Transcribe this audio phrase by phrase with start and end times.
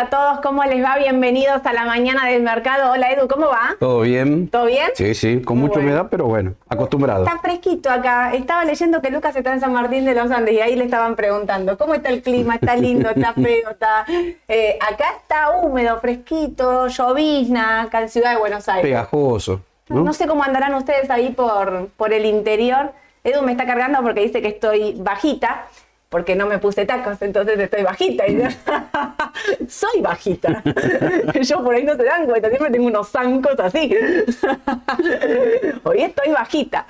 [0.00, 0.40] a todos.
[0.40, 0.96] ¿Cómo les va?
[0.96, 2.92] Bienvenidos a la mañana del mercado.
[2.92, 3.76] Hola Edu, ¿cómo va?
[3.78, 4.48] ¿Todo bien?
[4.48, 4.88] ¿Todo bien?
[4.94, 5.90] Sí, sí, con Muy mucha bueno.
[5.90, 7.24] humedad, pero bueno, acostumbrado.
[7.24, 8.32] Está fresquito acá.
[8.32, 11.16] Estaba leyendo que Lucas está en San Martín de los Andes y ahí le estaban
[11.16, 14.06] preguntando cómo está el clima, está lindo, está feo, está...
[14.48, 18.82] Eh, acá está húmedo, fresquito, llovizna, acá en Ciudad de Buenos Aires.
[18.82, 20.02] Pegajoso, ¿no?
[20.02, 22.92] No sé cómo andarán ustedes ahí por, por el interior.
[23.22, 25.66] Edu me está cargando porque dice que estoy bajita,
[26.10, 28.26] porque no me puse tacos, entonces estoy bajita.
[28.26, 28.42] Y yo,
[29.68, 30.62] Soy bajita.
[31.40, 33.94] Yo por ahí no se dan cuenta, siempre tengo unos zancos así.
[35.84, 36.84] Hoy estoy bajita.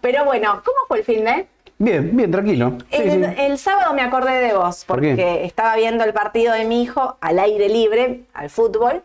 [0.00, 1.46] Pero bueno, ¿cómo fue el fin de?
[1.76, 2.78] Bien, bien, tranquilo.
[2.90, 3.34] Sí, el, sí.
[3.38, 7.38] el sábado me acordé de vos, porque estaba viendo el partido de mi hijo al
[7.38, 9.02] aire libre, al fútbol.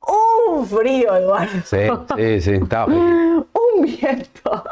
[0.00, 1.60] ¡Un frío, Eduardo!
[1.64, 1.78] Sí,
[2.16, 3.46] sí, sí, estaba fresquito.
[3.74, 4.64] Un viento.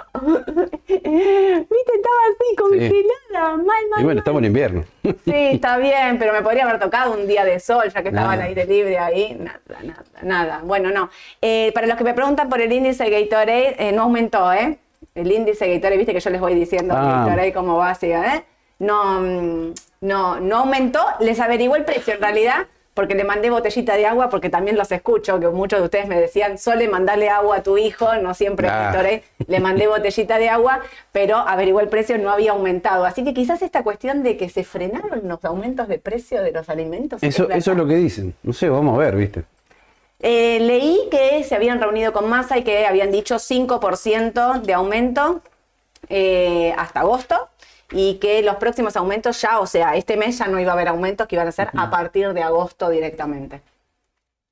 [0.87, 4.01] Viste, estaba así, congelada, mal, mal.
[4.01, 4.19] Y bueno, mal.
[4.19, 4.85] estamos en invierno.
[5.03, 8.33] Sí, está bien, pero me podría haber tocado un día de sol, ya que estaba
[8.33, 9.37] al aire libre ahí.
[9.39, 10.61] Nada, nada, nada.
[10.65, 11.11] Bueno, no.
[11.41, 14.79] Eh, para los que me preguntan por el índice Gatorade, eh, no aumentó, ¿eh?
[15.15, 17.25] El índice Gatorade, viste que yo les voy diciendo Ah.
[17.27, 18.45] Gatorade como básica, ¿eh?
[18.79, 22.67] No, mm, no, no aumentó, les averiguó el precio en realidad.
[22.99, 26.19] Porque le mandé botellita de agua, porque también los escucho, que muchos de ustedes me
[26.19, 28.93] decían, sole mandarle agua a tu hijo, no siempre Ah.
[29.47, 30.81] Le mandé botellita de agua,
[31.13, 33.05] pero averiguó el precio, no había aumentado.
[33.05, 36.69] Así que quizás esta cuestión de que se frenaron los aumentos de precio de los
[36.69, 37.23] alimentos.
[37.23, 38.35] Eso es lo que dicen.
[38.43, 39.45] No sé, vamos a ver, ¿viste?
[40.19, 45.41] Eh, leí que se habían reunido con Massa y que habían dicho 5% de aumento
[46.09, 47.49] eh, hasta agosto
[47.91, 50.89] y que los próximos aumentos ya, o sea, este mes ya no iba a haber
[50.89, 53.63] aumentos que iban a ser a partir de agosto directamente.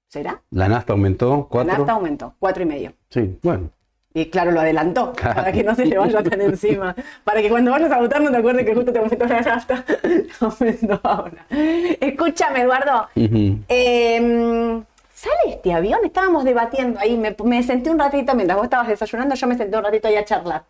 [0.08, 0.40] ¿Será?
[0.50, 1.72] La nafta aumentó, La cuatro.
[1.78, 2.92] nafta aumentó, cuatro y medio.
[3.10, 3.70] Sí, bueno.
[4.14, 6.94] Y claro, lo adelantó, para que no se le vaya tan encima.
[7.22, 9.84] Para que cuando vayas a votar no te acuerdes que justo te aumentó la nafta.
[10.40, 11.44] aumentó ahora.
[11.50, 13.08] Escúchame, Eduardo.
[13.14, 16.00] Eh, ¿Sale este avión?
[16.04, 17.16] Estábamos debatiendo ahí.
[17.18, 20.16] Me, me senté un ratito, mientras vos estabas desayunando, yo me senté un ratito ahí
[20.16, 20.62] a charlar.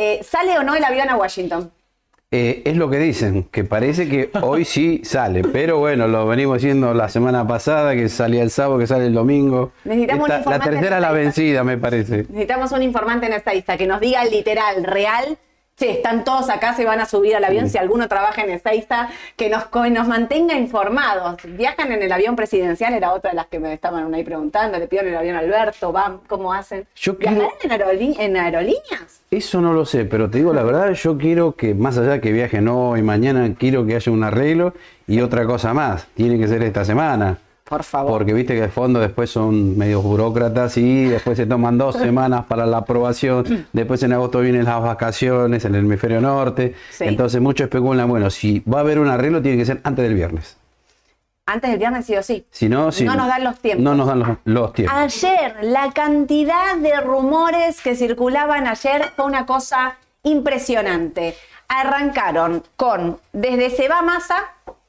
[0.00, 1.72] Eh, ¿Sale o no el avión a Washington?
[2.30, 6.58] Eh, es lo que dicen, que parece que hoy sí sale, pero bueno, lo venimos
[6.58, 9.72] diciendo la semana pasada, que salía el sábado, que sale el domingo.
[9.84, 12.18] Necesitamos un Esta- la informante tercera la vencida, me parece.
[12.28, 15.36] Necesitamos un informante en esta isla que nos diga literal, real.
[15.78, 17.68] Che, están todos acá, se van a subir al avión.
[17.68, 21.36] Si alguno trabaja en Ezeiza, que nos, nos mantenga informados.
[21.44, 22.94] ¿Viajan en el avión presidencial?
[22.94, 24.76] Era otra de las que me estaban ahí preguntando.
[24.78, 26.84] Le pidieron el avión a Alberto, van, ¿cómo hacen?
[26.96, 29.20] Yo ¿Viajarán quiero- en, aerolí- en aerolíneas?
[29.30, 32.20] Eso no lo sé, pero te digo la verdad, yo quiero que más allá de
[32.20, 34.74] que viajen hoy, mañana, quiero que haya un arreglo
[35.06, 36.06] y otra cosa más.
[36.14, 37.38] Tiene que ser esta semana.
[37.68, 38.12] Por favor.
[38.12, 42.46] Porque viste que de fondo después son medios burócratas y después se toman dos semanas
[42.46, 43.66] para la aprobación.
[43.72, 46.74] Después en agosto vienen las vacaciones en el hemisferio norte.
[46.90, 47.04] Sí.
[47.04, 50.14] Entonces muchos especulan, bueno, si va a haber un arreglo tiene que ser antes del
[50.14, 50.56] viernes.
[51.44, 52.46] Antes del viernes sí o sí.
[52.50, 53.82] Si no, si No nos dan los tiempos.
[53.82, 54.98] No nos dan los, los tiempos.
[54.98, 61.34] Ayer, la cantidad de rumores que circulaban ayer fue una cosa impresionante.
[61.68, 64.36] Arrancaron con, desde se va masa,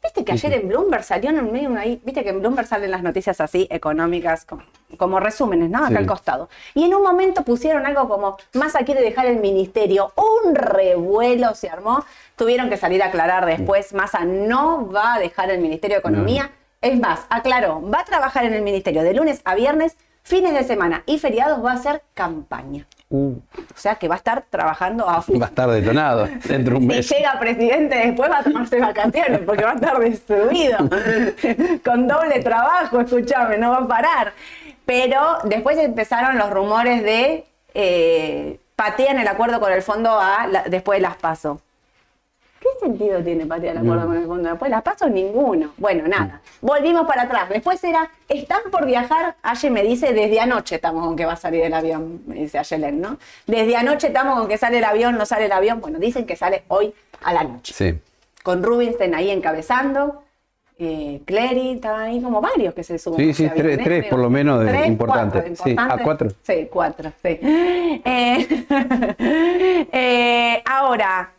[0.01, 2.91] viste que ayer en Bloomberg salió en un medio, una- viste que en Bloomberg salen
[2.91, 4.63] las noticias así, económicas, como,
[4.98, 5.79] como resúmenes, ¿no?
[5.79, 5.96] Acá Sí.
[5.98, 6.50] al costado.
[6.74, 11.70] Y en un momento pusieron algo como, Massa quiere dejar el ministerio, un revuelo se
[11.70, 12.03] armó,
[12.36, 16.51] tuvieron que salir a aclarar después, Massa no va a dejar el Ministerio de Economía,
[16.82, 20.63] es más, aclaró, va a trabajar en el ministerio de lunes a viernes, fines de
[20.63, 22.88] semana y feriados va a hacer campaña.
[23.12, 25.42] Uh, O sea que va a estar trabajando a full.
[25.42, 27.10] va a estar detonado dentro de un Si mes.
[27.10, 30.78] llega presidente después va a tomarse vacaciones porque va a estar destruido.
[31.84, 34.34] Con doble trabajo, escúchame, no va a parar.
[34.86, 40.63] Pero después empezaron los rumores de eh, patean el acuerdo con el fondo a la-
[40.63, 41.62] después de las paso.
[42.60, 44.08] ¿Qué sentido tiene patear el acuerdo No.
[44.08, 44.50] con el fondo?
[44.50, 45.72] Después de las paso, ninguno.
[45.78, 46.42] Bueno, nada.
[46.62, 47.48] Volvimos para atrás.
[47.50, 49.36] Después era, están por viajar.
[49.42, 52.60] Ayer me dice, desde anoche estamos con que va a salir el avión, me dice
[52.60, 53.18] Ayelen, ¿no?
[53.48, 55.80] Desde anoche estamos con que sale el avión, no sale el avión.
[55.80, 57.74] Bueno, dicen que sale hoy a la noche.
[57.74, 57.98] Sí.
[58.44, 60.24] Con Rubinstein ahí encabezando.
[60.82, 63.20] Eh, Clery, estaban ahí como varios que se suben.
[63.20, 63.82] Sí, sí, tres- ¿eh?
[63.84, 65.44] tres por lo menos de Tres, importantes.
[65.44, 66.30] cuatro Sí, a cuatro.
[66.42, 67.39] Sí, cuatro, sí.
[68.06, 68.66] Eh,
[69.92, 71.32] eh, ahora,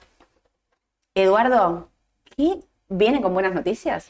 [1.14, 1.90] Eduardo,
[2.36, 4.08] ¿qué viene con buenas noticias?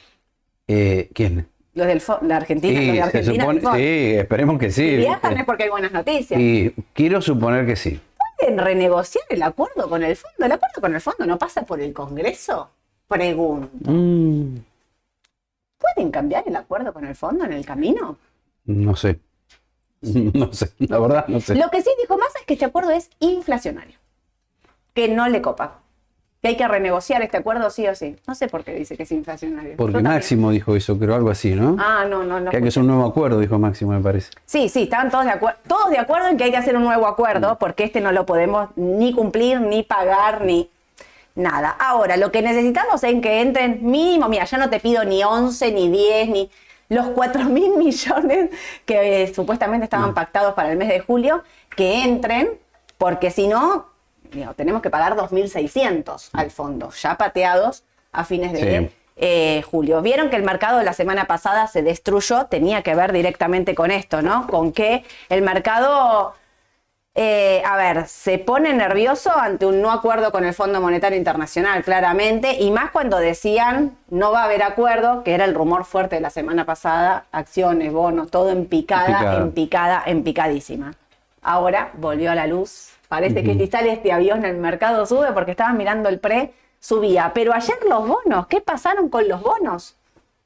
[0.68, 1.48] Eh, ¿Quién?
[1.72, 3.44] Los del fo- la Argentina, los Sí, de Argentina.
[3.44, 4.82] supone, sí, esperemos que sí.
[4.90, 6.38] Si viajan es porque hay buenas noticias.
[6.40, 8.00] Y quiero suponer que sí.
[8.38, 10.44] ¿Pueden renegociar el acuerdo con el fondo?
[10.46, 12.70] ¿El acuerdo con el fondo no pasa por el Congreso?
[13.08, 13.90] Pregunto.
[13.90, 14.56] Mm,
[15.78, 18.16] ¿Pueden cambiar el acuerdo con el fondo en el camino?
[18.64, 19.18] no sé.
[20.02, 21.54] No sé, la verdad no sé.
[21.56, 23.98] Lo que sí dijo Massa es que este acuerdo es inflacionario,
[24.94, 25.80] que no le copa.
[26.40, 28.16] Que hay que renegociar este acuerdo sí o sí.
[28.26, 29.74] No sé por qué dice que es inflacionario.
[29.76, 30.14] Porque Yo también.
[30.14, 31.76] Máximo dijo eso, creo, algo así, ¿no?
[31.78, 32.50] Ah, no, no, no.
[32.50, 34.30] que hay que hacer un nuevo acuerdo, dijo Máximo, me parece.
[34.46, 36.84] Sí, sí, estaban todos de acuerdo, todos de acuerdo en que hay que hacer un
[36.84, 40.70] nuevo acuerdo, porque este no lo podemos ni cumplir, ni pagar, ni
[41.34, 41.76] nada.
[41.78, 45.72] Ahora, lo que necesitamos es que entren mínimo, mira, ya no te pido ni 11,
[45.72, 46.50] ni 10, ni
[46.88, 48.50] los 4 mil millones
[48.86, 51.42] que eh, supuestamente estaban pactados para el mes de julio,
[51.76, 52.48] que entren,
[52.96, 53.89] porque si no,
[54.32, 58.90] digo, tenemos que pagar 2.600 al fondo, ya pateados a fines de Sí.
[59.16, 60.00] eh, julio.
[60.02, 64.22] Vieron que el mercado la semana pasada se destruyó, tenía que ver directamente con esto,
[64.22, 64.46] ¿no?
[64.46, 66.34] Con que el mercado,
[67.14, 71.82] eh, a ver, se pone nervioso ante un no acuerdo con el Fondo Monetario Internacional,
[71.84, 76.14] claramente, y más cuando decían no va a haber acuerdo, que era el rumor fuerte
[76.16, 79.36] de la semana pasada, acciones, bonos, todo en picada, En picada.
[79.38, 80.94] en picada, en picadísima.
[81.42, 82.90] Ahora volvió a la luz.
[83.10, 87.32] Parece que si sale este avión el mercado sube porque estaban mirando el pre, subía.
[87.34, 89.96] Pero ayer los bonos, ¿qué pasaron con los bonos?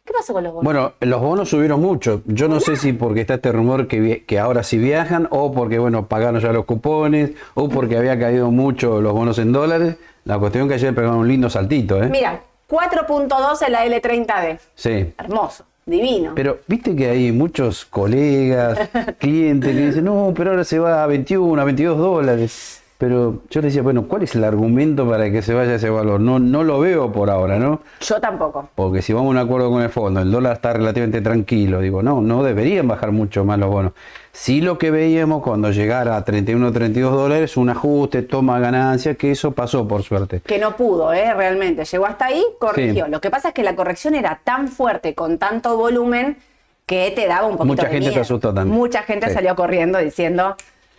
[0.02, 0.64] ¿Qué pasó con los bonos?
[0.64, 2.22] Bueno, los bonos subieron mucho.
[2.24, 5.78] Yo no sé si porque está este rumor que, que ahora sí viajan, o porque,
[5.78, 9.96] bueno, pagaron ya los cupones, o porque había caído mucho los bonos en dólares.
[10.24, 12.08] La cuestión que ayer pegaron un lindo saltito, ¿eh?
[12.08, 14.58] Mira, 4.2 en la L30D.
[14.74, 15.12] Sí.
[15.18, 16.32] Hermoso, divino.
[16.34, 18.78] Pero viste que hay muchos colegas,
[19.18, 22.83] clientes que dicen, no, pero ahora se va a 21, a 22 dólares.
[23.04, 26.20] Pero yo le decía, bueno, ¿cuál es el argumento para que se vaya ese valor?
[26.20, 27.82] No, no lo veo por ahora, ¿no?
[28.00, 28.70] Yo tampoco.
[28.74, 32.02] Porque si vamos a un acuerdo con el fondo, el dólar está relativamente tranquilo, digo,
[32.02, 33.92] no, no deberían bajar mucho más los bonos.
[34.32, 39.16] Sí lo que veíamos cuando llegara a 31 o 32 dólares, un ajuste, toma ganancia,
[39.16, 40.40] que eso pasó por suerte.
[40.40, 41.34] Que no pudo, ¿eh?
[41.34, 41.84] Realmente.
[41.84, 43.04] Llegó hasta ahí, corrigió.
[43.04, 43.10] Sí.
[43.10, 46.38] Lo que pasa es que la corrección era tan fuerte, con tanto volumen,
[46.86, 48.22] que te daba un poquito Mucha de gente se miedo.
[48.22, 48.74] asustó también.
[48.74, 49.34] Mucha gente Sí.
[49.34, 50.56] salió corriendo diciendo,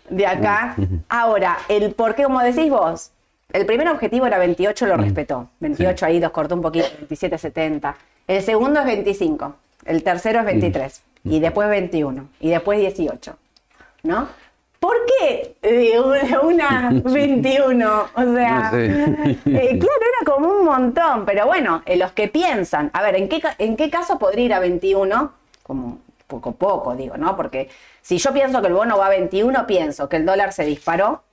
[0.09, 0.75] de acá.
[1.09, 3.11] Ahora, el por qué, como decís vos,
[3.53, 5.49] el primer objetivo era 28, lo respetó.
[5.59, 7.95] 28 ahí, los cortó un poquito, 27, 70.
[8.27, 9.55] El segundo es 25.
[9.85, 11.03] El tercero es 23.
[11.25, 12.27] Y después 21.
[12.39, 13.35] Y después 18.
[14.03, 14.27] ¿No?
[14.79, 18.01] ¿Por qué eh, una, una 21?
[18.13, 18.85] O sea, No sé.
[19.45, 21.25] eh, claro, era como un montón.
[21.25, 24.53] Pero bueno, eh, los que piensan, a ver, ¿en qué, ¿en qué caso podría ir
[24.53, 25.31] a 21?
[25.63, 27.35] Como poco a poco, digo, ¿no?
[27.35, 27.69] Porque
[28.05, 31.23] si yo pienso que el bono va a 21, pienso que el dólar se disparó.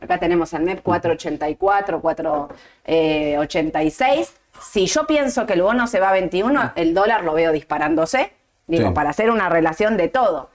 [0.00, 4.34] Acá tenemos el MEP 484, 486.
[4.60, 8.32] Si yo pienso que el bono se va a 21, el dólar lo veo disparándose.
[8.66, 8.94] Digo, Sí.
[8.94, 10.50] para hacer una relación de todo.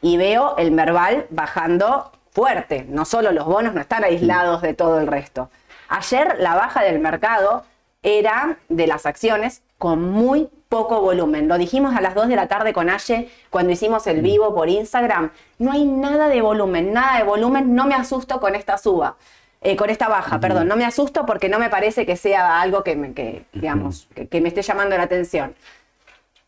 [0.00, 2.84] Y veo el Merval bajando fuerte.
[2.88, 5.50] No solo los bonos no están aislados de todo el resto.
[5.88, 7.62] Ayer la baja del mercado
[8.02, 11.48] era de las acciones con muy poco volumen.
[11.48, 14.68] Lo dijimos a las 2 de la tarde con Aye cuando hicimos el vivo por
[14.68, 15.32] Instagram.
[15.58, 17.74] No hay nada de volumen, nada de volumen.
[17.74, 19.16] No me asusto con esta suba.
[19.60, 22.82] eh, con esta baja, perdón, no me asusto porque no me parece que sea algo
[22.84, 25.54] que me, que, digamos, que, que me esté llamando la atención.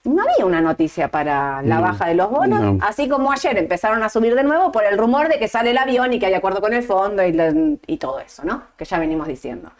[0.04, 2.78] No había una noticia para la baja de los bonos, no.
[2.86, 5.78] así como ayer empezaron a subir de nuevo por el rumor de que sale el
[5.78, 7.52] avión y que hay acuerdo con el fondo y, la-
[7.86, 8.62] y todo eso, ¿no?
[8.76, 9.70] Que ya venimos diciendo.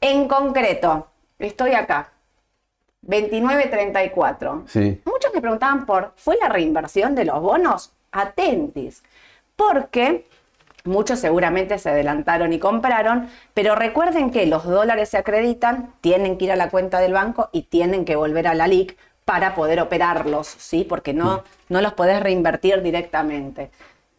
[0.00, 2.10] En concreto, estoy acá,
[3.06, 4.64] 29.34.
[4.66, 5.00] Sí.
[5.04, 7.92] Muchos me preguntaban por, ¿fue la reinversión de los bonos?
[8.12, 9.02] Atentis,
[9.56, 10.26] porque
[10.84, 16.46] muchos seguramente se adelantaron y compraron, pero recuerden que los dólares se acreditan, tienen que
[16.46, 19.80] ir a la cuenta del banco y tienen que volver a la LIC para poder
[19.80, 20.84] operarlos, ¿sí?
[20.88, 23.70] Porque no, no los podés reinvertir directamente.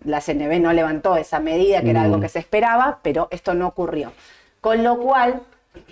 [0.06, 2.22] La CNB no levantó esa medida, que era algo Mm.
[2.22, 4.12] que se esperaba, pero esto no ocurrió.
[4.62, 5.42] Con lo cual,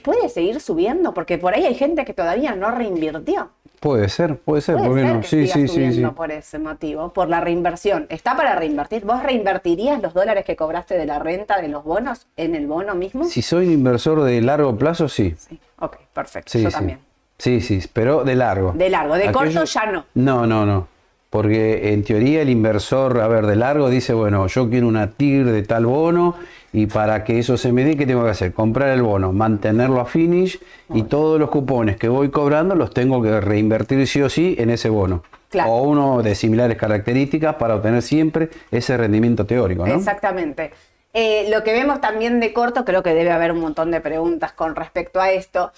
[0.03, 3.49] puede seguir subiendo, porque por ahí hay gente que todavía no reinvirtió.
[3.79, 5.21] Puede ser, puede ser, Puede ¿por qué ser no?
[5.21, 8.07] que Sí, siga sí, sí, por ese motivo, por la reinversión.
[8.09, 9.05] Está para reinvertir.
[9.05, 12.95] ¿Vos reinvertirías los dólares que cobraste de la renta de los bonos en el bono
[12.95, 13.25] mismo?
[13.25, 15.35] Si soy un inversor de largo plazo, sí.
[15.37, 15.59] Sí.
[15.79, 16.51] Ok, perfecto.
[16.51, 16.75] Sí, Yo sí.
[16.75, 16.99] también.
[17.37, 18.71] Sí, sí, pero de largo.
[18.75, 20.05] De largo, de corto ya no.
[20.15, 20.87] No, no, no.
[21.29, 25.45] Porque en teoría el inversor, a ver, de largo dice, bueno, yo quiero una TIR
[25.51, 26.33] de tal bono
[26.73, 28.53] y para que eso se me dé, ¿qué tengo que hacer?
[28.53, 30.59] Comprar el bono, mantenerlo a finish
[30.93, 34.69] y todos los cupones que voy cobrando los tengo que reinvertir sí o sí en
[34.69, 35.23] ese bono.
[35.49, 35.71] Claro.
[35.71, 39.95] O uno de similares características para obtener siempre ese rendimiento teórico, ¿no?
[39.95, 40.71] Exactamente.
[41.13, 44.51] Eh, lo que vemos también de corto, creo que debe haber un montón de preguntas
[44.51, 45.71] con respecto a esto.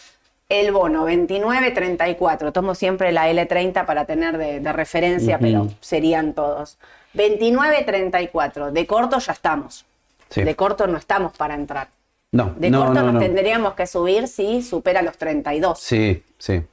[0.49, 6.79] El bono 29.34, tomo siempre la L30 para tener de, de referencia, pero serían todos.
[7.13, 9.85] 29.34, de corto ya estamos.
[10.29, 10.43] Sí.
[10.43, 11.87] De corto no estamos para entrar.
[12.31, 13.19] No, De no, corto no, nos no.
[13.19, 15.79] tendríamos que subir si supera los 32.
[15.79, 16.63] Sí, sí.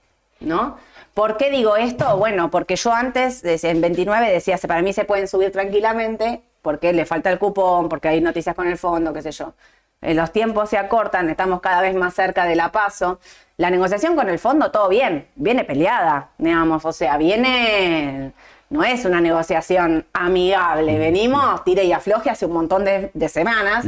[0.40, 0.76] ¿no?
[1.14, 2.18] ¿Por qué digo esto?
[2.18, 6.92] Bueno, porque yo antes, en 29, decía, "Se- para mí se pueden subir tranquilamente porque
[6.92, 9.54] le falta el cupón, porque hay noticias con el fondo, qué sé yo.
[10.02, 13.18] eh, los tiempos se acortan, estamos cada vez más cerca de la paso.
[13.56, 18.32] La negociación con el fondo, todo bien, viene peleada, digamos, o sea, viene,
[18.70, 23.84] no es una negociación amigable, venimos, tire y afloje hace un montón de, de semanas,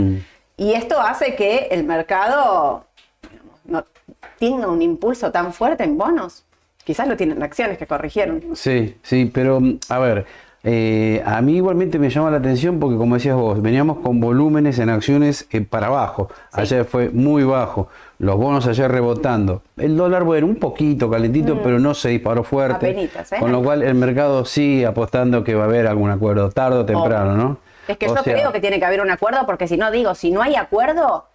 [0.56, 2.84] y esto hace que el mercado
[3.30, 3.84] digamos, no
[4.38, 6.44] tenga un impulso tan fuerte en bonos.
[6.84, 8.42] Quizás lo tienen acciones que corrigieron.
[8.54, 10.26] Sí, sí, pero a ver,
[10.64, 14.78] eh, a mí igualmente me llama la atención porque como decías vos, veníamos con volúmenes
[14.78, 16.28] en acciones eh, para abajo.
[16.52, 17.88] Ayer fue muy bajo.
[18.18, 19.62] Los bonos ayer rebotando.
[19.76, 22.90] El dólar, bueno, un poquito calentito, pero no se disparó fuerte.
[22.90, 23.36] Apenitas, ¿eh?
[23.38, 26.84] Con lo cual el mercado sigue apostando que va a haber algún acuerdo tarde o
[26.84, 27.58] temprano, ¿no?
[27.86, 29.90] Es que O yo sea, creo que tiene que haber un acuerdo porque si no
[29.90, 31.27] digo, si no hay acuerdo,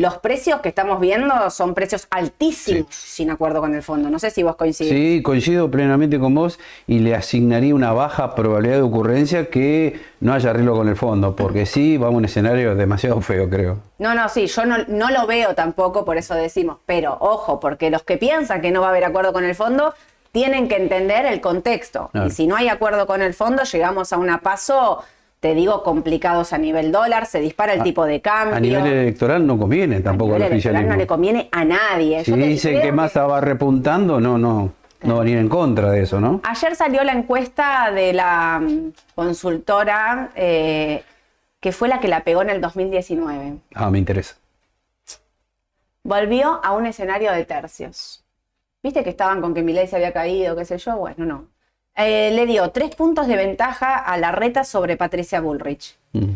[0.00, 4.08] los precios que estamos viendo son precios altísimos sin acuerdo con el fondo.
[4.08, 4.90] No sé si vos coincidís.
[4.90, 10.32] Sí, coincido plenamente con vos y le asignaría una baja probabilidad de ocurrencia que no
[10.32, 13.76] haya arreglo con el fondo, porque sí, vamos a un escenario demasiado feo, creo.
[13.98, 17.90] No, no, sí, yo no, no lo veo tampoco, por eso decimos, pero ojo, porque
[17.90, 19.92] los que piensan que no va a haber acuerdo con el fondo
[20.32, 22.10] tienen que entender el contexto.
[22.26, 25.02] Y si no hay acuerdo con el fondo, llegamos a una paso,
[25.40, 28.56] te digo, complicados a nivel dólar, se dispara el tipo de cambio.
[28.56, 30.92] A nivel electoral no conviene tampoco A nivel electoral oficialismo.
[30.92, 32.24] no le conviene a nadie.
[32.24, 34.72] Si Yo dicen que Massa va repuntando, no, no,
[35.02, 36.42] no van a ir en contra de eso, ¿no?
[36.44, 41.02] Ayer salió la encuesta de la mm, consultora eh,
[41.58, 43.56] que fue la que la pegó en el 2019.
[43.74, 44.36] Ah, me interesa.
[46.02, 48.24] Volvió a un escenario de tercios.
[48.82, 50.96] ¿Viste que estaban con que Milei se había caído, qué sé yo?
[50.96, 51.46] Bueno, no.
[52.02, 55.96] Eh, le dio tres puntos de ventaja a la reta sobre Patricia Bullrich.
[56.12, 56.32] Mm.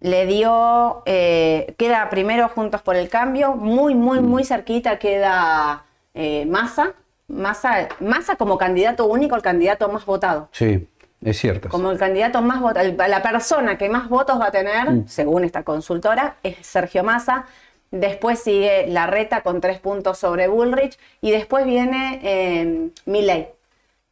[0.00, 6.46] Le dio, eh, queda primero Juntos por el Cambio, muy, muy, muy cerquita queda eh,
[6.46, 6.94] Massa.
[7.28, 7.88] Massa.
[8.00, 10.48] Massa como candidato único, el candidato más votado.
[10.52, 10.86] Sí,
[11.22, 11.68] es cierto.
[11.68, 15.62] Como el candidato más votado, la persona que más votos va a tener, según esta
[15.62, 17.46] consultora, es Sergio Massa.
[17.90, 23.55] Después sigue Larreta con tres puntos sobre Bullrich y después viene Milei.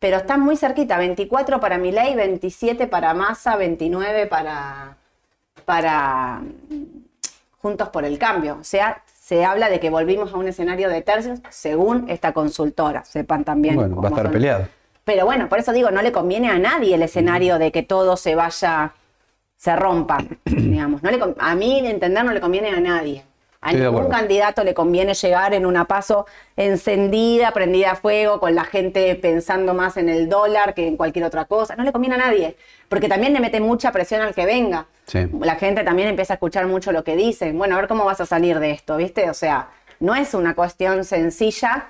[0.05, 4.99] Pero están muy cerquita, 24 para Milei, 27 para Massa, 29 para,
[5.65, 6.43] para
[7.57, 8.59] Juntos por el Cambio.
[8.61, 13.03] O sea, se habla de que volvimos a un escenario de tercios según esta consultora.
[13.07, 13.77] Sepan también.
[13.77, 14.33] Bueno, va a estar son.
[14.33, 14.69] peleado.
[15.05, 18.19] Pero bueno, por eso digo, no le conviene a nadie el escenario de que todo
[18.19, 18.93] se vaya,
[19.57, 21.03] se rompa, digamos.
[21.03, 23.25] No le, a mí, de entender, no le conviene a nadie.
[23.65, 28.65] A ningún candidato le conviene llegar en una paso encendida, prendida a fuego, con la
[28.65, 31.75] gente pensando más en el dólar que en cualquier otra cosa.
[31.75, 32.57] No le conviene a nadie,
[32.89, 34.87] porque también le mete mucha presión al que venga.
[35.07, 35.27] Sí.
[35.41, 37.57] La gente también empieza a escuchar mucho lo que dicen.
[37.57, 39.31] Bueno, a ver cómo vas a salir de esto, ¿viste?
[39.31, 41.87] O sea, no es una cuestión sencilla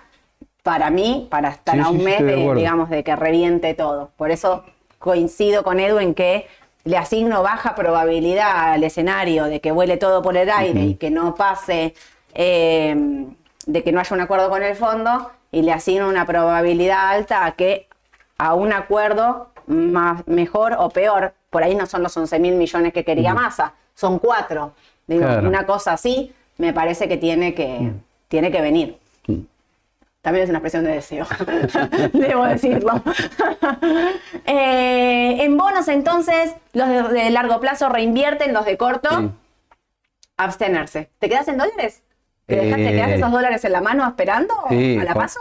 [0.62, 3.74] para mí, para estar Sí, a un sí, mes de de, digamos, de que reviente
[3.74, 4.12] todo.
[4.16, 4.64] Por eso
[4.98, 6.46] coincido con Edu en que
[6.84, 11.10] le asigno baja probabilidad al escenario de que vuele todo por el aire y que
[11.10, 11.94] no pase,
[12.34, 12.94] eh,
[13.66, 17.46] de que no haya un acuerdo con el fondo, y le asigno una probabilidad alta
[17.46, 17.88] a que
[18.36, 22.92] a un acuerdo más, mejor o peor, por ahí no son los 11 mil millones
[22.92, 24.72] que quería Massa, son cuatro.
[25.06, 25.48] Digo, Claro.
[25.48, 27.92] una cosa así me parece que tiene que,
[28.28, 28.98] tiene que venir.
[30.24, 31.26] También es una expresión de deseo,
[32.14, 33.00] debo decirlo.
[34.46, 39.30] Eh, en bonos, entonces, los de, de largo plazo reinvierten, los de corto, Sí.
[40.36, 41.10] abstenerse.
[41.18, 42.02] ¿Te quedas en dólares?
[42.46, 45.22] ¿Te, dejas- te Eh, quedas esos dólares en la mano esperando Sí, a la con-
[45.22, 45.40] paso?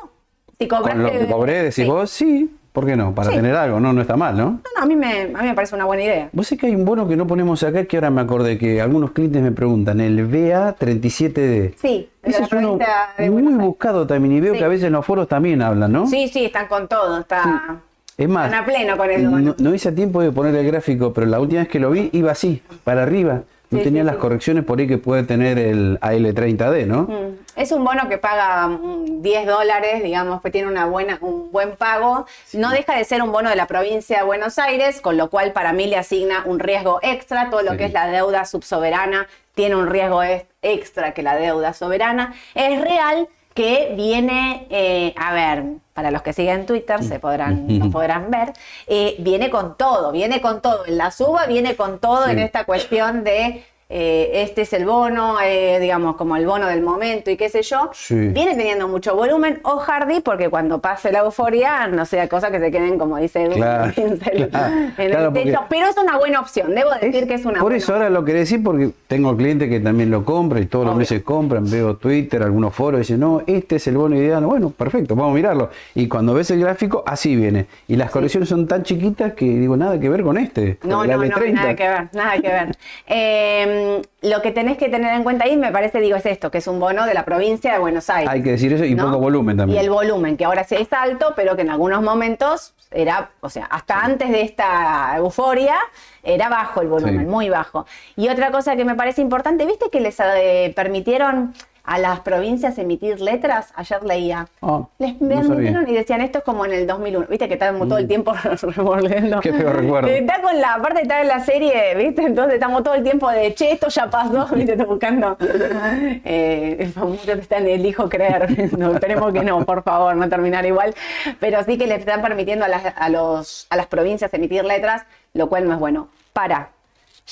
[0.58, 1.84] Si Con lo que cobré, decís sí.
[1.86, 3.14] vos, sí, ¿por qué no?
[3.16, 3.36] Para Sí.
[3.38, 4.44] tener algo, no, no está mal, ¿no?
[4.46, 6.30] No, no, a mí, me, a mí me parece una buena idea.
[6.34, 8.82] Vos sé que hay un bono que no ponemos acá que ahora me acordé que
[8.82, 11.74] algunos clientes me preguntan, el BA37D.
[11.78, 12.78] Sí, la es uno
[13.18, 14.60] de muy buscado también y veo Sí.
[14.60, 16.08] que a veces en los foros también hablan, ¿no?
[16.08, 17.80] Sí, sí, están con todo, está...
[18.16, 19.40] Es más, Están a pleno con el bono.
[19.40, 22.10] no, no hice tiempo de poner el gráfico, pero la última vez que lo vi
[22.14, 23.42] iba así, para arriba.
[23.74, 24.22] No Sí, tenía sí, las sí.
[24.22, 27.04] correcciones por ahí que puede tener el AL30D, ¿no?
[27.04, 31.52] Mm, Es un bono que paga mm, 10 dólares, digamos, que tiene una buena, un
[31.52, 32.26] buen pago.
[32.54, 35.52] No deja de ser un bono de la provincia de Buenos Aires, con lo cual
[35.52, 37.50] para mí le asigna un riesgo extra.
[37.50, 41.74] Todo lo que es la deuda subsoberana tiene un riesgo ex- extra que la deuda
[41.74, 42.34] soberana.
[42.56, 45.64] Es real que viene, eh, a ver,
[45.94, 48.54] para los que siguen Twitter se podrán, nos podrán ver,
[48.88, 50.86] eh, viene con todo, viene con todo.
[50.88, 52.32] En la suba viene con todo Sí.
[52.32, 53.64] en esta cuestión de
[53.96, 57.62] eh, este es el bono, eh, digamos, como el bono del momento y qué sé
[57.62, 57.92] yo.
[57.94, 58.16] Sí.
[58.30, 59.60] Viene teniendo mucho volumen.
[59.62, 63.48] O Hardy, porque cuando pase la euforia, no sea cosa que se queden, como dice
[63.50, 65.60] Claro, en el- claro, en techo.
[65.70, 68.26] Pero es una buena opción, debo decir que es una Por buena eso ahora lo
[68.26, 71.96] quería decir porque tengo clientes que también lo compran y todos los meses compran, veo
[71.98, 74.44] Twitter, algunos foros y dicen, no, este es el bono ideal.
[74.44, 75.70] Bueno, perfecto, vamos a mirarlo.
[75.94, 77.68] Y cuando ves el gráfico, así viene.
[77.88, 80.80] Y las correcciones son tan chiquitas que digo, nada que ver con este.
[80.82, 81.52] No, no, no, AL30.
[81.54, 82.78] nada que ver, nada que ver.
[83.06, 86.50] Eh, mm, lo que tenés que tener en cuenta ahí, me parece, digo, es esto,
[86.52, 88.30] que es un bono de la provincia de Buenos Aires.
[88.30, 89.06] Hay que decir eso y ¿no?
[89.06, 89.80] poco volumen también.
[89.80, 93.50] Y el volumen, que ahora sí es alto, pero que en algunos momentos era, o
[93.50, 95.76] sea, hasta antes de esta euforia,
[96.24, 97.26] era bajo el volumen, Sí.
[97.26, 97.86] muy bajo.
[98.16, 101.54] Y otra cosa que me parece importante, ¿viste que les eh, permitieron
[101.86, 103.74] a las provincias emitir letras?
[103.76, 104.48] Ayer leía.
[104.62, 107.28] Ah, Les permitieron y decían esto es como en el 2001.
[107.28, 109.40] Viste que estamos todo el tiempo revolviendo.
[109.42, 110.08] Qué feo recuerdo.
[110.08, 112.24] Está con la parte está en la serie, ¿viste?
[112.24, 114.74] Entonces estamos todo el tiempo de, che, esto ya pasó, ¿viste?
[114.74, 115.38] Estoy buscando.
[115.42, 118.78] Eh, el famoso que está en el hijo creer.
[118.78, 120.96] No, esperemos que no, por favor, no terminar igual.
[121.40, 125.04] Pero sí que le están permitiendo a las, a los, a las provincias emitir letras,
[125.34, 126.08] lo cual no es bueno.
[126.32, 126.70] Para.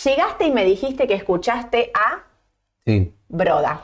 [0.04, 2.24] Llegaste y me dijiste que escuchaste a
[2.86, 3.82] Sí, Broda.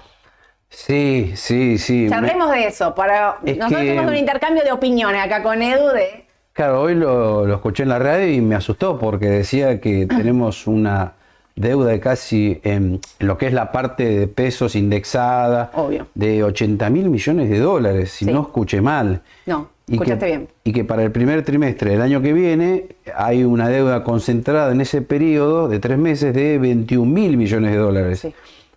[0.82, 1.78] Sí, sí.
[1.78, 1.94] sí.
[2.04, 2.94] Me- Charlemos de eso.
[2.96, 3.38] Para...
[3.46, 6.26] Es Nosotros que- tuvimos un intercambio de opiniones acá con Edu de.
[6.54, 10.68] Claro, hoy lo, lo escuché en la radio y me asustó porque decía que tenemos
[10.68, 11.14] una
[11.56, 16.08] deuda de casi, en lo que es la parte de pesos indexada, Obvio.
[16.14, 18.32] de 80 mil millones de dólares, si Sí.
[18.32, 19.22] no escuché mal.
[19.48, 20.48] No, Y escuchaste que, bien.
[20.64, 22.86] Y que para el primer trimestre del año que viene
[23.16, 27.78] hay una deuda concentrada en ese periodo de tres meses de 21 mil millones de
[27.78, 28.20] dólares.
[28.20, 28.34] Sí.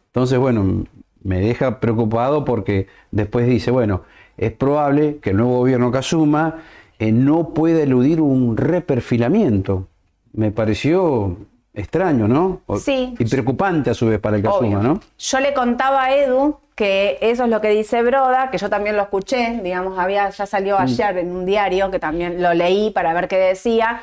[0.06, 0.84] Entonces, bueno,
[1.22, 4.02] me deja preocupado porque después dice, bueno,
[4.36, 6.58] es probable que el nuevo gobierno que asuma
[6.98, 8.56] eh, no pueda eludir un
[9.04, 9.86] reperfilamiento.
[10.32, 11.36] Me pareció
[11.74, 12.60] extraño, ¿no?
[12.66, 13.14] O- Sí.
[13.18, 14.78] Y preocupante a su vez para el Obvio.
[14.78, 15.00] asuma, ¿no?
[15.18, 18.96] Yo le contaba a Edu que eso es lo que dice Broda, que yo también
[18.96, 20.82] lo escuché, digamos, había, ya salió Mm.
[20.82, 24.00] ayer en un diario, que también lo leí para ver qué decía.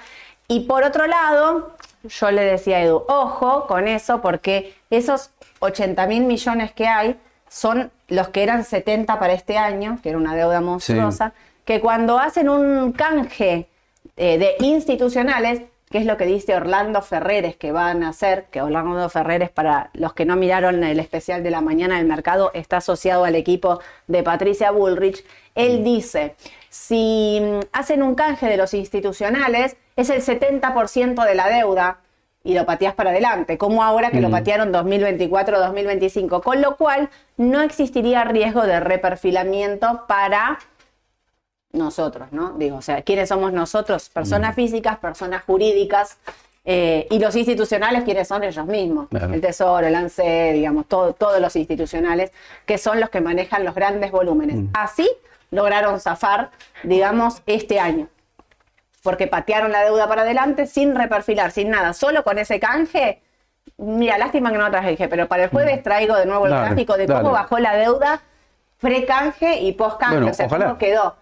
[0.47, 1.71] Y por otro lado,
[2.03, 7.17] yo le decía a Edu, ojo con eso, porque esos 80 mil millones que hay
[7.49, 11.33] son los que eran 70 para este año, que era una deuda monstruosa,
[11.65, 13.67] que cuando hacen un canje
[14.15, 18.61] eh, de institucionales, que es lo que dice Orlando Ferreres que van a hacer, que
[18.61, 22.77] Orlando Ferreres, para los que no miraron el especial de la mañana del mercado, está
[22.77, 25.23] asociado al equipo de Patricia Bullrich.
[25.55, 26.35] Él dice,
[26.69, 31.99] si mm, hacen un canje de los institucionales, es el 70% de la deuda
[32.47, 37.61] y lo pateás para adelante, como ahora que lo patearon 2024-2025, con lo cual no
[37.61, 40.57] existiría riesgo de reperfilamiento para
[41.73, 42.53] nosotros, ¿no?
[42.57, 44.07] Digo, o sea, ¿quiénes somos nosotros?
[44.07, 46.17] Personas físicas, personas jurídicas,
[46.63, 49.09] eh, y los institucionales, ¿quiénes son ellos mismos?
[49.09, 49.33] Claro.
[49.33, 52.31] El Tesoro, el ANSE, digamos, todo- todos los institucionales,
[52.65, 54.57] que son los que manejan los grandes volúmenes.
[54.73, 55.09] Así
[55.51, 56.51] lograron zafar,
[56.83, 58.07] digamos, este año.
[59.07, 63.21] Porque patearon la deuda para adelante sin reperfilar, sin nada, solo con ese canje.
[63.77, 66.97] Mira, lástima que no traje, pero para el jueves traigo de nuevo el Dale, gráfico
[66.97, 67.31] de cómo dale.
[67.31, 68.19] bajó la deuda
[68.81, 70.65] pre-canje y post-canje, Bueno, o sea, ojalá.
[70.65, 71.15] cómo quedó.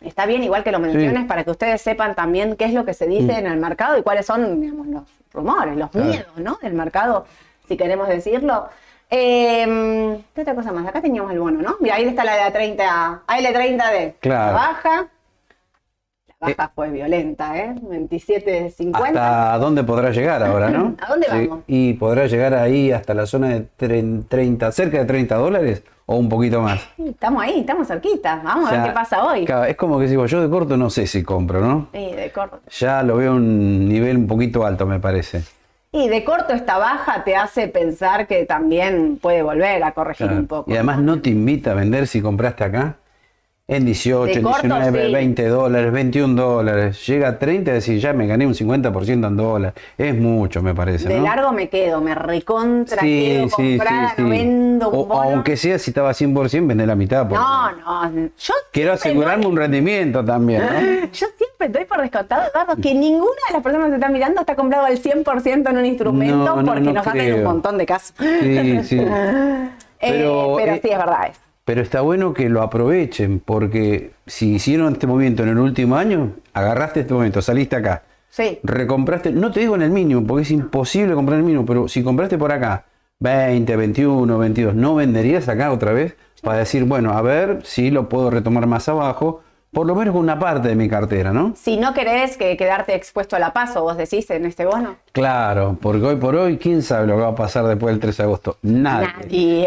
[0.00, 2.94] Está bien, igual que lo menciones, para que ustedes sepan también qué es lo que
[2.94, 5.92] se dice en el mercado y cuáles son, digamos, los rumores, los Mm.
[5.92, 6.06] Claro.
[6.08, 6.58] miedos, ¿no?
[6.60, 7.26] Del mercado,
[7.68, 8.68] si queremos decirlo.
[9.08, 10.84] Eh, ¿Qué otra cosa más?
[10.86, 11.76] Acá teníamos el bono, ¿no?
[11.78, 14.14] Mira, ahí está la de A30, L30D.
[14.18, 14.56] Claro.
[14.56, 15.08] La
[16.40, 16.50] baja.
[16.50, 17.74] La baja fue violenta, ¿eh?
[17.82, 18.94] 27.50.
[19.06, 20.94] ¿Hasta dónde podrá llegar ahora, no?
[21.00, 21.60] ¿A dónde vamos?
[21.66, 26.16] Y podrá llegar ahí hasta la zona de tre- 30, cerca de 30 dólares o
[26.16, 26.80] un poquito más.
[26.98, 28.40] Estamos ahí, estamos cerquita.
[28.42, 29.46] Vamos a O sea, ver qué pasa hoy.
[29.68, 31.88] Es como que digo, yo de corto no sé si compro, ¿no?
[31.92, 32.60] Sí, de corto.
[32.70, 35.42] Ya lo veo a un nivel un poquito alto, me parece.
[35.92, 40.40] Y de corto esta baja te hace pensar que también puede volver a corregir Claro.
[40.42, 40.70] un poco.
[40.70, 42.96] Y además no te invita a vender si compraste acá.
[43.70, 45.12] En 18, De en corto, 19, sí.
[45.12, 47.06] 20 dólares, 21 dólares.
[47.06, 49.74] Llega a 30 y decir, ya me gané un 50% en dólares.
[49.98, 51.06] Es mucho, me parece.
[51.06, 51.24] De ¿no?
[51.24, 55.20] largo me quedo, me recontra Sí, quedo sí, comprada, no vendo un O- bono.
[55.22, 57.28] aunque sea si estaba 100%, vende la mitad.
[57.28, 57.72] porque No,
[58.10, 60.68] no, yo Quiero asegurarme doy- un rendimiento también, ¿no?
[61.12, 64.54] Yo siempre doy por descontado, Eduardo, que ninguna de las personas que están mirando está
[64.56, 68.14] comprado al 100% en un instrumento No, porque no nos hacen un montón de casos.
[68.18, 68.98] Sí, sí.
[70.00, 71.26] Eh, Pero, eh, sí, es verdad.
[71.28, 71.40] eso.
[71.68, 76.32] Pero está bueno que lo aprovechen, porque si hicieron este movimiento en el último año,
[76.54, 78.58] agarraste este momento, saliste acá, Sí.
[78.62, 82.02] recompraste, no te digo en el mínimo, porque es imposible comprar el mínimo, pero si
[82.02, 82.86] compraste por acá
[83.20, 86.16] 20, 21, 22, ¿no venderías acá otra vez?
[86.40, 90.38] Para decir, bueno, a ver si lo puedo retomar más abajo, por lo menos una
[90.38, 91.52] parte de mi cartera, ¿no?
[91.56, 94.96] Si no querés que quedarte expuesto a la paso, vos decís en este bono.
[95.12, 98.22] Claro, porque hoy por hoy, ¿quién sabe lo que va a pasar después del 13
[98.22, 98.56] de agosto?
[98.62, 99.08] Nadie.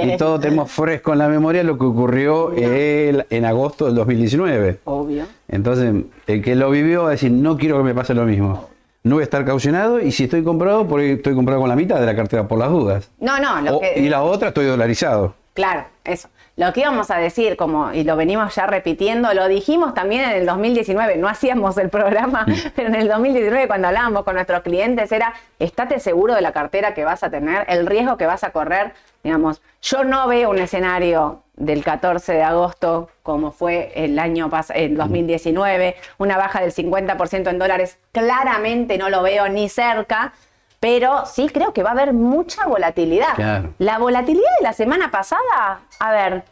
[0.01, 0.13] Nadie.
[0.13, 4.79] Y todos tenemos fresco en la memoria lo que ocurrió el- en agosto del 2019.
[4.85, 5.25] Obvio.
[5.47, 5.93] Entonces,
[6.27, 8.69] el que lo vivió va a decir, no quiero que me pase lo mismo.
[9.03, 11.75] No voy a estar caucionado y si estoy comprado, por ahí estoy comprado con la
[11.75, 13.09] mitad de la cartera por las dudas.
[13.19, 13.99] No, no, lo O- que.
[13.99, 15.33] Y la otra estoy dolarizado.
[15.53, 16.29] Claro, eso.
[16.57, 20.31] Lo que íbamos a decir, como, y lo venimos ya repitiendo, lo dijimos también en
[20.31, 25.11] el 2019, no hacíamos el programa, pero en el 2019 cuando hablábamos con nuestros clientes
[25.11, 28.51] era, estate seguro de la cartera que vas a tener, el riesgo que vas a
[28.51, 34.49] correr, digamos, yo no veo un escenario del 14 de agosto como fue el año
[34.49, 40.33] pasado, en 2019, una baja del 50% en dólares, claramente no lo veo ni cerca,
[40.81, 43.35] pero sí creo que va a haber mucha volatilidad.
[43.35, 43.73] Claro.
[43.77, 46.43] La volatilidad de la semana pasada, a ver,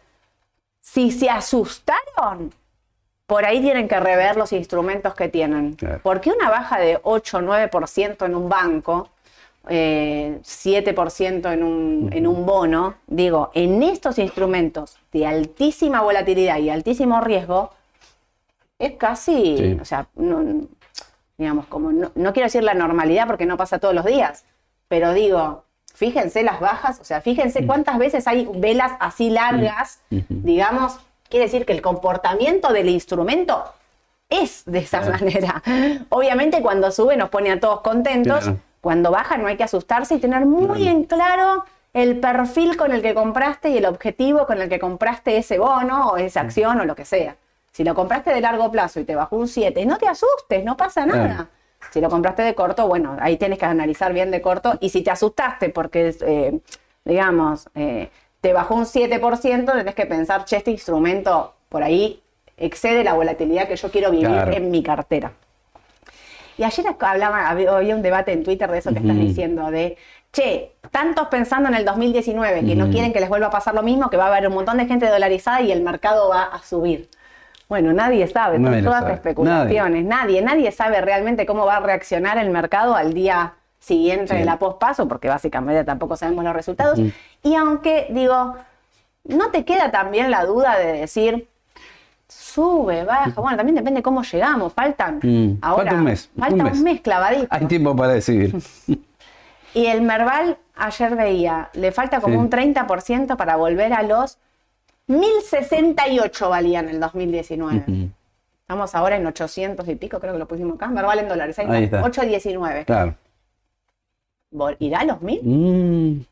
[0.79, 2.53] si se asustaron,
[3.25, 5.73] por ahí tienen que rever los instrumentos que tienen.
[5.73, 5.99] Claro.
[6.03, 9.09] Porque una baja de 8 o 9% en un banco,
[9.67, 16.69] eh, 7% en un, en un bono, digo, en estos instrumentos de altísima volatilidad y
[16.69, 17.71] altísimo riesgo,
[18.77, 19.77] es casi, Sí.
[19.81, 20.67] o sea, no-
[21.39, 24.43] digamos, como no, no quiero decir la normalidad porque no pasa todos los días,
[24.87, 25.63] pero digo,
[25.95, 27.21] fíjense las bajas, o sea, Mm.
[27.23, 30.99] fíjense cuántas veces hay velas así largas, digamos,
[31.29, 33.63] quiere decir que el comportamiento del instrumento
[34.29, 35.63] es de esa manera.
[36.09, 38.59] Obviamente cuando sube nos pone a todos contentos, Claro.
[38.81, 43.01] cuando baja no hay que asustarse y tener muy en claro el perfil con el
[43.01, 46.85] que compraste y el objetivo con el que compraste ese bono o esa acción o
[46.85, 47.35] lo que sea.
[47.71, 50.75] Si lo compraste de largo plazo y te bajó un 7, no te asustes, no
[50.75, 51.49] pasa nada.
[51.91, 54.77] Si lo compraste de corto, bueno, ahí tienes que analizar bien de corto.
[54.81, 56.59] Y si te asustaste porque, eh,
[57.05, 58.09] digamos, eh,
[58.41, 62.21] te bajó un 7%, tenés que pensar, che, este instrumento por ahí
[62.57, 64.51] excede la volatilidad que yo quiero vivir Claro.
[64.51, 65.31] en mi cartera.
[66.57, 69.95] Y ayer hablaba, había un debate en Twitter de eso que estás diciendo, de,
[70.33, 72.91] che, tantos pensando en el 2019, que no Ujú.
[72.93, 74.85] quieren que les vuelva a pasar lo mismo, que va a haber un montón de
[74.85, 77.09] gente dolarizada y el mercado va a subir.
[77.69, 79.13] Bueno, nadie sabe, son Nadie todas sabe.
[79.13, 80.03] especulaciones.
[80.03, 80.41] Nadie.
[80.41, 84.45] nadie, sabe realmente cómo va a reaccionar el mercado al día siguiente de Sí.
[84.45, 86.99] la pospaso, porque básicamente tampoco sabemos los resultados.
[87.43, 88.55] Y aunque, digo,
[89.25, 91.47] no te queda también la duda de decir,
[92.27, 93.31] sube, baja.
[93.39, 94.73] Bueno, también depende cómo llegamos.
[94.73, 95.83] Faltan Mm, ahora.
[95.83, 97.47] falta un mes, Falta un mes, clavadito.
[97.51, 98.55] Hay tiempo para decidir.
[99.75, 102.39] Y el Merval, ayer veía, le falta como Sí.
[102.39, 104.39] un 30% para volver a los
[105.09, 107.83] 1068 valía en el 2019.
[107.87, 108.09] Ujú.
[108.61, 110.87] Estamos ahora en 800 y pico, creo que lo pusimos acá.
[110.87, 111.57] Merval en dólares.
[111.59, 111.97] Ahí, Ahí está.
[111.97, 112.07] está.
[112.07, 112.85] 819.
[112.85, 113.15] Claro.
[114.79, 115.41] ¿Irá a los 1000?
[115.43, 116.25] Mm.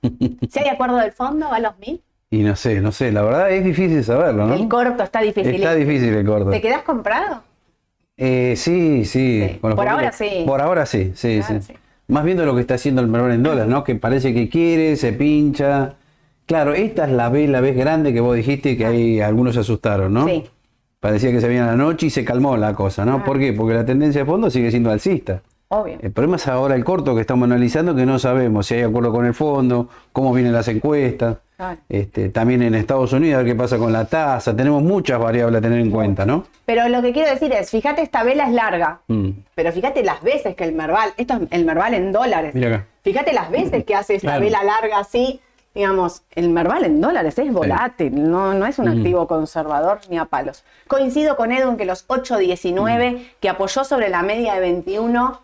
[0.50, 2.02] Si hay acuerdo del fondo, ¿va a los 1000?
[2.30, 4.54] Y no sé, no sé, la verdad es difícil saberlo, ¿no?
[4.54, 5.56] El corto está difícil.
[5.56, 6.50] Está difícil el corto.
[6.50, 7.42] ¿Te quedás comprado?
[8.18, 9.58] Eh, sí, sí.
[9.62, 10.44] Por poquitos- ahora sí.
[10.46, 11.74] Por ahora sí, sí, Claro, sí.
[11.74, 11.80] sí.
[12.08, 13.84] Más viendo lo que está haciendo el mercado en dólares, ¿no?
[13.84, 15.94] Que parece que quiere, se pincha.
[16.48, 19.60] Claro, esta es la vez, la vez grande que vos dijiste que hay algunos se
[19.60, 20.26] asustaron, ¿no?
[20.28, 20.46] Sí.
[21.00, 23.18] Parecía que se venía la noche y se calmó la cosa, ¿no?
[23.18, 23.24] Ah.
[23.24, 23.54] ¿Por qué?
[23.54, 25.42] Porque la tendencia de fondo sigue siendo alcista.
[25.70, 25.98] Obvio.
[26.02, 29.12] El problema es ahora el corto que estamos analizando, que no sabemos si hay acuerdo
[29.12, 31.38] con el fondo, cómo vienen las encuestas.
[31.58, 31.80] Claro.
[31.90, 34.56] Este, también en Estados Unidos, a ver qué pasa con la tasa.
[34.56, 36.46] Tenemos muchas variables a tener en cuenta, ¿no?
[36.66, 39.02] Pero lo que quiero decir es, fíjate, esta vela es larga.
[39.08, 39.30] Mm.
[39.56, 42.56] Pero fíjate las veces que el Merval, esto es el Merval en dólares.
[42.56, 42.86] Mira acá.
[43.04, 44.46] Fíjate las veces que hace esta Claro.
[44.46, 45.42] vela larga así.
[45.82, 48.98] Digamos, el Merval en dólares es volátil, no, no es un Mm.
[48.98, 50.64] activo conservador ni a palos.
[50.88, 53.18] Coincido con Edu en que los 8.19 Mm.
[53.40, 55.40] que apoyó sobre la media de 21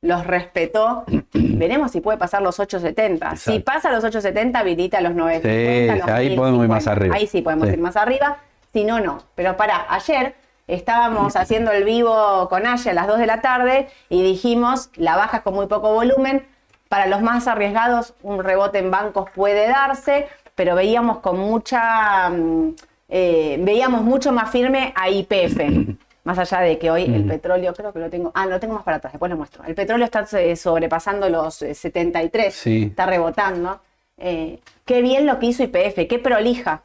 [0.00, 1.04] los respetó.
[1.34, 3.36] Veremos si puede pasar los 8.70.
[3.36, 5.92] Si pasa los 8.70, habilita los 9.50.
[5.94, 6.90] Sí, los ahí podemos ir más 1.050.
[6.92, 7.16] arriba.
[7.16, 7.74] Ahí sí podemos Sí.
[7.74, 8.38] ir más arriba.
[8.72, 9.18] Si no, no.
[9.34, 10.34] Pero para, ayer
[10.66, 15.14] estábamos haciendo el vivo con Aya a las 2 de la tarde y dijimos, la
[15.16, 16.46] baja con muy poco volumen.
[16.88, 22.74] Para los más arriesgados, un rebote en bancos puede darse, pero veíamos con mucha, mm,
[23.10, 25.58] eh, veíamos mucho más firme a IPF.
[26.24, 28.82] Más allá de que hoy el petróleo, creo que lo tengo, ah, lo tengo más
[28.82, 29.64] para atrás, después lo muestro.
[29.64, 32.82] El petróleo está eh, sobrepasando los eh, 73, Sí.
[32.90, 33.80] está rebotando.
[34.18, 36.82] Eh, qué bien lo que hizo IPF, qué prolija.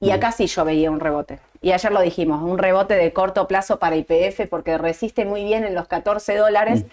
[0.00, 1.38] Y acá sí yo veía un rebote.
[1.64, 5.64] Y ayer lo dijimos, un rebote de corto plazo para IPF porque resiste muy bien
[5.64, 6.84] en los 14 dólares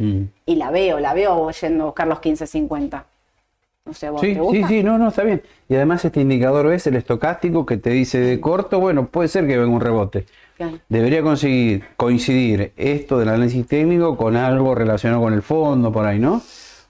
[0.46, 3.04] y la veo, la veo yendo a buscar los 15.50.
[3.84, 4.68] No sé, ¿vos Sí, te gusta?
[4.70, 5.42] sí, sí, no, no, está bien.
[5.68, 9.46] Y además este indicador es el estocástico que te dice de corto, bueno, puede ser
[9.46, 10.26] que venga un rebote.
[10.56, 10.80] Claro.
[10.88, 16.18] Debería conseguir coincidir esto del análisis técnico con algo relacionado con el fondo, por ahí,
[16.20, 16.42] ¿no?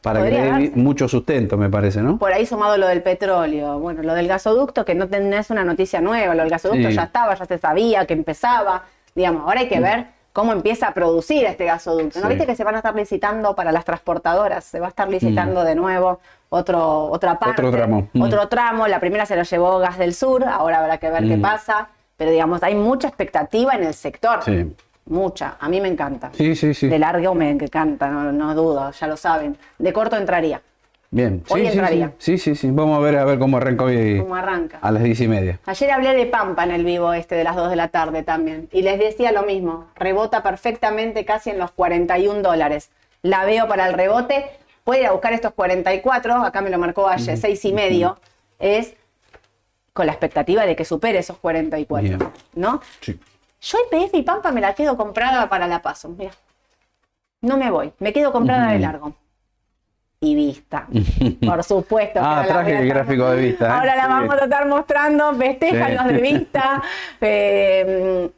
[0.02, 2.18] Para que le dé mucho sustento, me parece, ¿no?
[2.18, 6.02] Por ahí sumado lo del petróleo, bueno, lo del gasoducto, que no tenés una noticia
[6.02, 6.96] nueva, lo del gasoducto Sí.
[6.96, 8.84] ya estaba, ya se sabía que empezaba,
[9.14, 12.20] digamos, ahora hay que ver cómo empieza a producir este gasoducto.
[12.20, 12.30] ¿No Sí.
[12.34, 14.64] viste que se van a estar licitando para las transportadoras?
[14.64, 17.62] Se va a estar licitando de nuevo otro, otra parte.
[17.62, 18.10] Otro tramo.
[18.14, 18.22] Mm.
[18.24, 21.38] Otro tramo, la primera se lo llevó Gas del Sur, ahora habrá que ver qué
[21.38, 21.42] Mm.
[21.42, 24.42] pasa, pero digamos, hay mucha expectativa en el sector.
[24.44, 24.74] Sí.
[25.06, 26.32] Mucha, a mí me encanta.
[26.34, 26.88] Sí, sí, sí.
[26.88, 29.58] De largo me encanta, no, no dudo, ya lo saben.
[29.78, 30.62] De corto entraría.
[31.14, 31.44] Bien.
[31.50, 32.14] Hoy sí, entraría.
[32.18, 32.72] sí, sí, sí, sí.
[32.72, 34.80] Vamos a ver a ver cómo arranca hoy ¿Cómo arranca?
[34.82, 35.60] a las diez y media.
[35.66, 38.70] Ayer hablé de Pampa en el vivo este de las 2 de la tarde también.
[38.72, 39.88] Y les decía lo mismo.
[39.96, 42.92] Rebota perfectamente casi en los 41 dólares.
[43.24, 44.46] La veo para el rebote.
[44.86, 46.46] Puede ir a buscar estos 44.
[46.46, 48.18] Acá me lo marcó ayer, 6 y medio.
[48.58, 48.94] Es
[49.92, 52.04] con la expectativa de que supere esos 44.
[52.18, 52.20] Bien.
[52.56, 52.82] ¿No?
[53.02, 53.20] Sí.
[53.62, 56.10] Yo IPF y Pampa me la quedo comprada para la paso.
[56.10, 56.32] Mira.
[57.41, 57.91] No me voy.
[58.00, 59.13] Me quedo comprada de largo.
[60.19, 60.88] Y vista.
[61.45, 62.19] Por supuesto.
[62.19, 63.71] que Ah, traje el gráfico de vista, ¿eh?
[63.71, 64.10] Ahora la Sí.
[64.10, 65.34] vamos a estar mostrando.
[65.36, 66.13] Festejan Sí.
[66.13, 66.82] de vista.
[67.21, 68.30] Eh,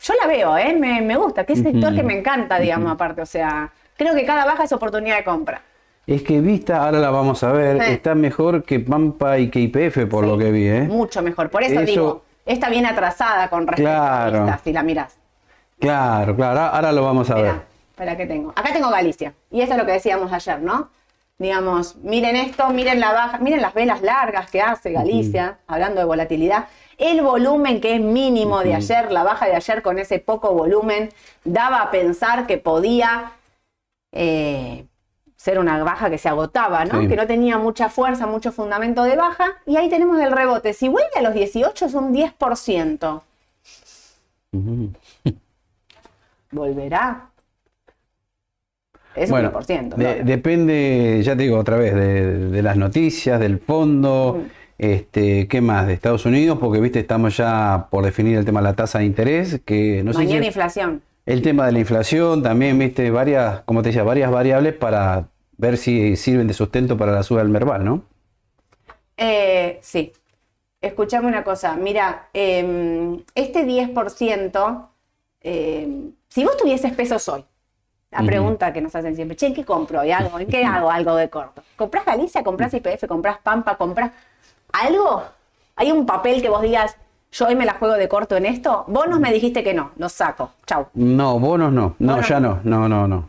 [0.00, 0.74] yo la veo, ¿eh?
[0.74, 1.44] Me, me gusta.
[1.44, 3.22] Qué sector que me encanta, digamos, aparte.
[3.22, 5.62] O sea, creo que cada baja es oportunidad de compra.
[6.08, 7.92] Es que Vista, ahora la vamos a ver, Sí.
[7.92, 10.82] está mejor que Pampa y que IPF por Sí, lo que vi, ¿eh?
[10.82, 11.48] Mucho mejor.
[11.50, 14.38] Por eso, Eso- digo, esta viene atrasada con respecto Claro.
[14.38, 15.16] a vista, si la mirás.
[15.78, 17.46] Claro, claro, ahora lo vamos a ver.
[17.46, 18.50] Espera, espera que tengo.
[18.54, 19.34] Acá tengo Galicia.
[19.50, 20.90] Y esto es lo que decíamos ayer, ¿no?
[21.38, 26.06] Digamos, miren esto, miren la baja, miren las velas largas que hace Galicia, hablando de
[26.06, 26.68] volatilidad.
[26.98, 31.08] El volumen que es mínimo de ayer, la baja de ayer con ese poco volumen,
[31.42, 33.32] daba a pensar que podía
[34.12, 34.86] eh,
[35.42, 37.00] ser una baja que se agotaba, ¿no?
[37.00, 37.08] Sí.
[37.08, 39.46] Que no tenía mucha fuerza, mucho fundamento de baja.
[39.66, 40.72] Y ahí tenemos el rebote.
[40.72, 43.22] Si vuelve a los 18 es un 10%.
[44.52, 44.90] Ujú.
[46.52, 47.26] ¿Volverá?
[49.16, 49.88] Es Bueno, un 10%.
[49.96, 50.24] de- claro.
[50.24, 54.50] depende, ya te digo otra vez, de, de las noticias, del fondo, Mm.
[54.78, 55.86] este, ¿qué más?
[55.88, 59.06] De Estados Unidos, porque viste, estamos ya por definir el tema de la tasa de
[59.06, 61.02] interés, que no sé Mañana si inflación.
[61.26, 65.76] El tema de la inflación, también, viste, varias, como te decía, varias variables para ver
[65.76, 68.02] si sirven de sustento para la suba del Merval, ¿no?
[69.16, 70.12] Eh, sí.
[70.80, 71.76] Escuchame una cosa.
[71.76, 74.88] Mira, eh, este 10%,
[75.42, 77.44] eh, si vos tuvieses pesos hoy,
[78.10, 80.38] la pregunta que nos hacen siempre, che, ¿en qué compro hoy algo?
[80.38, 81.62] ¿En qué hago algo de corto?
[81.76, 82.42] ¿Comprás Galicia?
[82.42, 83.06] ¿Comprás IPF?
[83.06, 83.76] ¿Comprás Pampa?
[83.76, 84.10] ¿Comprás
[84.72, 85.22] algo?
[85.76, 86.96] ¿Hay un papel que vos digas,
[87.32, 88.84] yo hoy me la juego de corto en esto?
[88.88, 90.50] Vos nos me dijiste que no, lo saco.
[90.66, 90.86] Chau.
[90.94, 93.28] No, bonos no, no, Bonos ya no, no, no, no.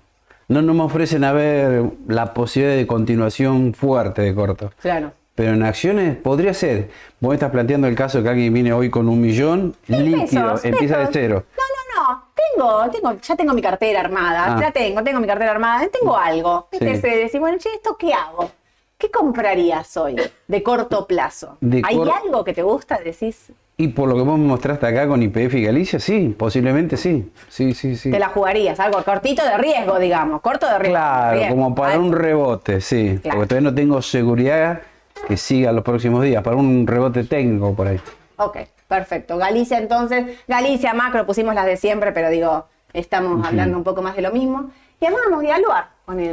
[0.49, 4.71] No, no me ofrecen a ver la posibilidad de continuación fuerte de corto.
[4.81, 5.11] Claro.
[5.35, 6.91] Pero en acciones podría ser.
[7.19, 10.19] Vos estás planteando el caso de que alguien viene hoy con un millón líquido,
[10.51, 11.13] pesos, empieza de pesos.
[11.13, 11.43] cero.
[11.57, 11.63] No,
[12.03, 12.23] no, no.
[12.35, 14.57] Tengo, tengo, ya tengo mi cartera armada.
[14.57, 14.61] Ah.
[14.61, 15.87] Ya tengo, tengo mi cartera armada.
[15.87, 16.67] Tengo algo.
[16.71, 16.77] Sí.
[16.79, 18.51] Viste, ese decir, bueno, che, ¿esto qué hago?
[18.97, 20.15] ¿Qué comprarías hoy
[20.47, 21.57] de corto plazo?
[21.61, 22.99] De ¿Hay cor- algo que te gusta?
[23.03, 26.95] Decís, Y por lo que vos me mostraste acá con IPF y Galicia, sí, posiblemente
[26.95, 27.31] sí.
[27.49, 28.11] Sí, sí, sí.
[28.11, 28.79] te la jugarías.
[28.79, 30.41] Algo cortito de riesgo, digamos.
[30.41, 30.93] Corto de riesgo.
[30.95, 31.55] Claro, Riesgo.
[31.55, 32.05] como para Algo.
[32.05, 33.19] un rebote, sí.
[33.21, 33.37] Claro.
[33.39, 34.81] Porque todavía no tengo seguridad
[35.27, 37.99] que siga los próximos días, para un rebote técnico por ahí.
[38.37, 38.57] Ok,
[38.87, 39.37] perfecto.
[39.37, 44.15] Galicia, entonces, Galicia, macro, pusimos las de siempre, pero digo, estamos hablando un poco más
[44.15, 44.69] de lo mismo.
[45.01, 46.19] Y hablamos de Aluar con.
[46.23, 46.31] Ya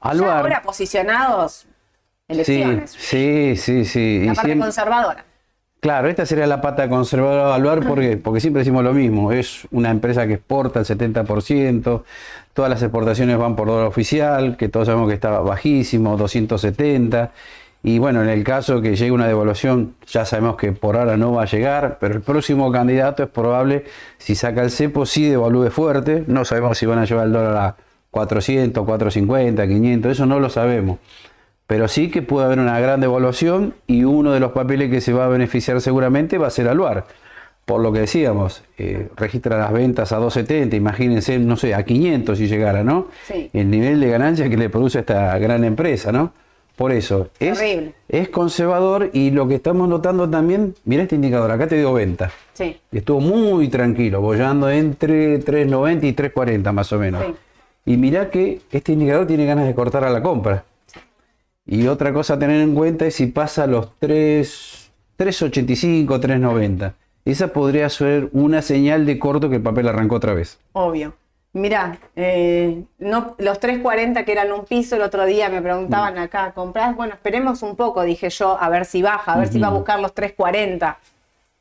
[0.00, 0.38] Aluar.
[0.38, 1.66] ahora posicionados,
[2.28, 2.92] elecciones.
[2.92, 4.18] Sí, sí, sí, sí.
[4.26, 5.24] La Y parte siempre- conservadora.
[5.86, 9.68] Claro, esta sería la pata conservadora de Aluar porque, porque siempre decimos lo mismo, es
[9.70, 12.02] una empresa que exporta el 70%,
[12.54, 17.30] todas las exportaciones van por dólar oficial, que todos sabemos que está bajísimo, 270,
[17.84, 21.34] y bueno, en el caso que llegue una devaluación, ya sabemos que por ahora no
[21.34, 23.84] va a llegar, pero el próximo candidato es probable,
[24.18, 27.56] si saca el cepo, sí devalúe fuerte, no sabemos si van a llevar el dólar
[27.56, 27.76] a
[28.10, 30.98] 400, 450, 500, eso no lo sabemos.
[31.66, 35.12] Pero sí que puede haber una gran devaluación y uno de los papeles que se
[35.12, 37.06] va a beneficiar seguramente va a ser Aluar.
[37.64, 42.38] Por lo que decíamos, eh, registra las ventas a 270, imagínense, no sé, a 500
[42.38, 43.08] si llegara, ¿no?
[43.26, 43.50] Sí.
[43.52, 46.32] El nivel de ganancia que le produce a esta gran empresa, ¿no?
[46.76, 51.76] Por eso, es conservador y lo que estamos notando también, mira este indicador, acá te
[51.76, 52.30] digo venta.
[52.52, 52.76] Sí.
[52.92, 57.24] Estuvo muy tranquilo, bollando entre 3.90 y 3.40 más o menos.
[57.24, 57.34] Sí.
[57.86, 60.64] Y mirá que este indicador tiene ganas de cortar a la compra.
[61.66, 66.92] Y otra cosa a tener en cuenta es si pasa los 3, 3.85, 3.90.
[67.24, 70.58] Esa podría ser una señal de corto que el papel arrancó otra vez.
[70.72, 71.14] Obvio.
[71.54, 75.64] Mirá, eh, no, los 340 que eran un piso, el otro día me Mm.
[75.64, 76.94] preguntaban acá, ¿comprás?
[76.94, 79.70] Bueno, esperemos un poco, dije yo, a ver si baja, a ver si va a
[79.70, 80.98] buscar los 340.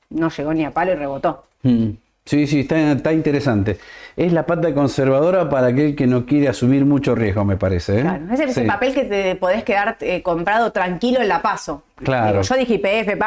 [0.09, 1.45] No llegó ni a palo y rebotó.
[1.63, 1.91] Mm.
[2.25, 3.77] Sí, sí, está, está interesante.
[4.17, 7.99] Es la pata conservadora para aquel que no quiere asumir mucho riesgo, me parece.
[7.99, 8.01] ¿eh?
[8.01, 8.69] Claro, ese es el Sí.
[8.69, 11.83] papel que te podés quedar eh, comprado tranquilo en la paso.
[11.97, 12.31] Claro.
[12.31, 13.17] Digo, yo dije IPF,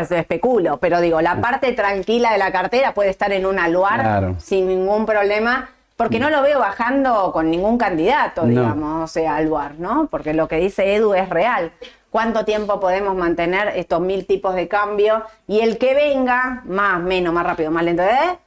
[0.00, 4.00] es- especulo, pero digo, la parte tranquila de la cartera puede estar en un aluar
[4.00, 4.34] Claro.
[4.38, 8.48] sin ningún problema, porque no lo veo bajando con ningún candidato, No.
[8.48, 10.08] digamos, o sea, aluar, ¿no?
[10.10, 11.70] Porque lo que dice Edu es real.
[12.10, 15.22] ¿Cuánto tiempo podemos mantener estos mil tipos de cambio?
[15.46, 18.38] Y el que venga, más, menos, más rápido, más lento, ¿eh?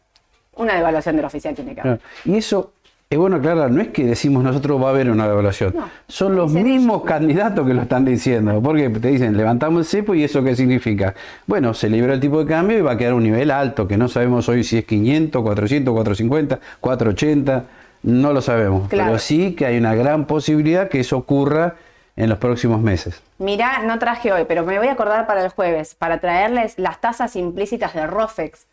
[0.57, 1.99] Una devaluación del oficial tiene que haber.
[2.25, 2.73] Y eso
[3.09, 5.73] Es bueno aclarar, no es que decimos nosotros va a haber una devaluación.
[5.73, 8.61] No, Son los mismos candidatos que lo están diciendo.
[8.61, 11.15] Porque te dicen, levantamos el cepo y eso qué significa.
[11.45, 13.95] Bueno, se liberó el tipo de cambio y va a quedar un nivel alto, que
[13.95, 17.63] no sabemos hoy si es 500, 400, 450, 480,
[18.03, 18.89] no lo sabemos.
[18.89, 19.11] Claro.
[19.11, 21.75] Pero sí que hay una gran posibilidad que eso ocurra
[22.17, 23.21] en los próximos meses.
[23.37, 26.99] Mirá, no traje hoy, pero me voy a acordar para el jueves, para traerles las
[26.99, 28.67] tasas implícitas de Rofex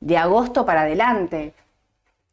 [0.00, 1.52] de agosto para adelante.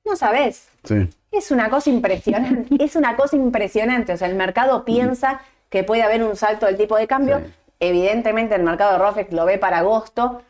[0.06, 0.68] No sabés.
[0.84, 1.10] Sí.
[1.32, 4.14] Es una cosa impresionante, es una cosa impresionante.
[4.14, 7.40] O sea, el mercado piensa que puede haber un salto del tipo de cambio.
[7.40, 7.46] Sí.
[7.80, 10.42] Evidentemente el mercado de Rofex lo ve para agosto.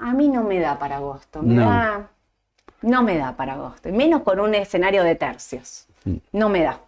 [0.00, 1.40] A mí no me da para agosto.
[1.42, 1.70] Me No.
[1.70, 2.08] da-
[2.82, 3.88] no me da para agosto.
[3.90, 5.86] Menos con un escenario de tercios.
[6.04, 6.16] Mm.
[6.32, 6.78] No me da.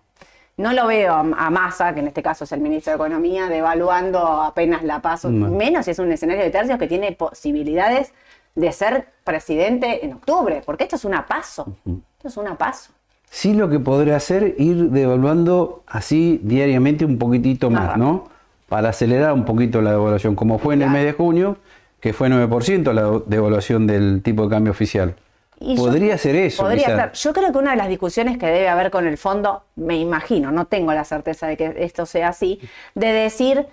[0.59, 3.47] No lo veo a, a Massa, que en este caso es el ministro de Economía,
[3.49, 5.31] devaluando apenas la paso.
[5.31, 5.49] No.
[5.49, 8.13] Menos si es un escenario de tercios que tiene posibilidades
[8.55, 10.63] de ser presidente en octubre.
[10.65, 11.75] Porque esto es una paso.
[11.87, 12.91] Esto es una paso.
[13.31, 17.97] Sí lo que podría hacer ir devaluando así diariamente un poquitito más, Ajá.
[17.99, 18.29] ¿no?
[18.69, 21.57] Para acelerar un poquito la devaluación, como fue en el mes de junio,
[22.01, 25.15] que fue 9% la devaluación del tipo de cambio oficial.
[25.61, 26.63] Y yo- podría ser eso.
[26.63, 27.13] Podría ser.
[27.13, 30.53] Yo creo que una de las discusiones que debe haber con el fondo, me imagino,
[30.53, 32.61] no tengo la certeza de que esto sea así,
[32.95, 33.67] de decir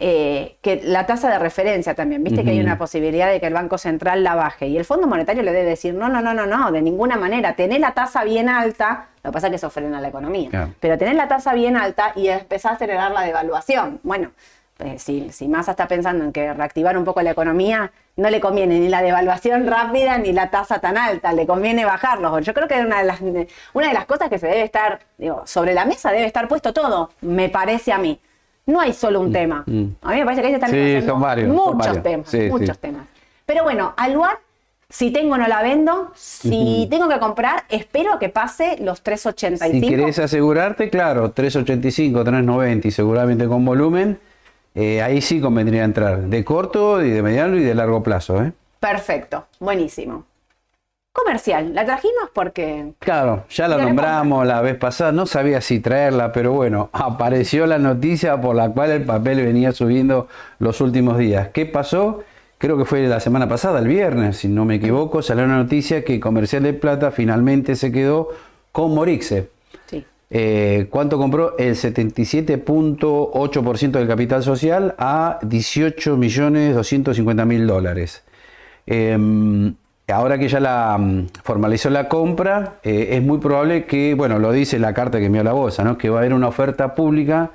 [0.00, 3.54] eh, que la tasa de referencia también, viste que hay una posibilidad de que el
[3.54, 6.46] Banco Central la baje y el Fondo Monetario le debe decir, no, no, no, no,
[6.46, 9.70] no, de ninguna manera, tener la tasa bien alta, lo que pasa es que eso
[9.70, 10.72] frena la economía, Claro.
[10.78, 13.98] pero tener la tasa bien alta y empezar a acelerar la devaluación.
[14.04, 14.30] Bueno,
[14.78, 18.38] eh, si, si Massa está pensando en que reactivar un poco la economía, no le
[18.40, 22.46] conviene ni la devaluación rápida ni la tasa tan alta, le conviene bajarlos.
[22.46, 25.42] Yo creo que una de las, una de las cosas que se debe estar, digo,
[25.46, 28.20] sobre la mesa debe estar puesto todo, me parece a mí.
[28.68, 29.64] No hay solo un tema.
[29.66, 29.84] mm.
[30.02, 32.02] A mí me parece que ahí se están Sí, son varios, son muchos varios.
[32.02, 32.48] temas, Sí, sí.
[32.50, 33.06] muchos temas.
[33.46, 34.38] Pero bueno, al lugar,
[34.90, 39.70] si tengo no la vendo, si tengo que comprar, espero que pase los 3.85.
[39.70, 44.18] Si querés asegurarte, claro, 385, 390 y seguramente con volumen,
[44.74, 46.20] eh, ahí sí convendría entrar.
[46.24, 48.52] De corto y de mediano y de largo plazo, ¿eh?
[48.80, 50.24] Perfecto, buenísimo.
[51.12, 56.30] Comercial, la trajimos porque Claro, ya la nombramos la vez pasada, no sabía si traerla,
[56.32, 60.28] pero bueno, apareció la noticia por la cual el papel venía subiendo
[60.60, 61.48] los últimos días.
[61.52, 62.22] ¿Qué pasó?
[62.58, 66.04] Creo que fue la semana pasada, el viernes, si no me equivoco, salió una noticia
[66.04, 68.28] que Comercial de Plata finalmente se quedó
[68.72, 69.50] con Morixe.
[69.86, 71.56] sí, Eh, ¿Cuánto compró?
[71.58, 78.22] El 77.8% del capital social a 18.250.000 dólares.
[78.86, 79.16] Eh,
[80.12, 84.52] ahora que ya la mm, formalizó la compra, eh, es muy probable que, bueno, lo
[84.52, 85.98] dice la carta que envió la bolsa, ¿no?
[85.98, 87.50] que va a haber una oferta pública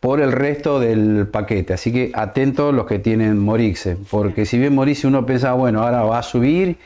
[0.00, 1.74] por el resto del paquete.
[1.74, 6.02] Así que atentos los que tienen Morixe, porque si bien Morixe uno pensaba, bueno, ahora
[6.02, 6.76] va a subir,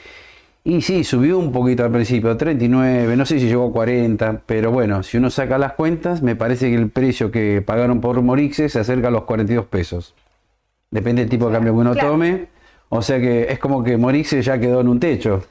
[0.65, 4.71] y sí, subió un poquito al principio, 39, no sé si llegó a 40, pero
[4.71, 8.69] bueno, si uno saca las cuentas, me parece que el precio que pagaron por Morixe
[8.69, 10.15] se acerca a los 42 pesos.
[10.93, 12.11] Depende del tipo de cambio que uno Claro.
[12.11, 12.47] tome.
[12.95, 15.43] O sea que es como que Morixe ya quedó en un techo.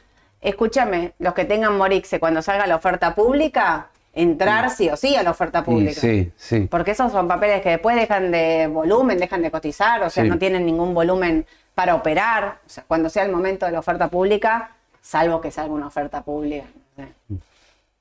[0.42, 5.24] escúchame, los que tengan Morixe cuando salga la oferta pública, entrar sí o sí a
[5.24, 6.00] la oferta pública.
[6.00, 6.68] sí, sí.
[6.70, 10.30] Porque esos son papeles que después dejan de volumen, dejan de cotizar, o sea, Sí.
[10.30, 12.60] no tienen ningún volumen para operar.
[12.66, 14.72] O sea, cuando sea el momento de la oferta pública,
[15.02, 16.66] salvo que salga una oferta pública
[16.98, 17.12] no sé,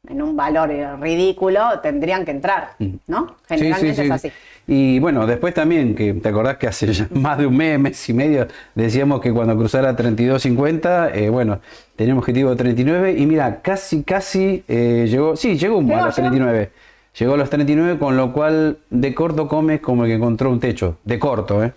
[0.08, 2.70] en un valor eh, ridículo, tendrían que entrar,
[3.06, 3.22] ¿no?
[3.22, 3.28] Mm.
[3.28, 4.06] Sí, Generalmente sí, sí.
[4.06, 4.32] es así.
[4.72, 8.08] Y bueno, después también, que te acordás que hace ya más de un mes, mes
[8.08, 8.46] y medio,
[8.76, 11.58] decíamos que cuando cruzara 32.50, eh, bueno,
[11.96, 16.30] teníamos objetivo de 39 y mira, casi, casi eh, llegó, sí, llegó, a los llegó.
[16.30, 16.70] 39.
[17.18, 20.60] Llegó a los 39, con lo cual de corto comes como el que encontró un
[20.60, 20.98] techo.
[21.02, 21.72] De corto, ¿eh?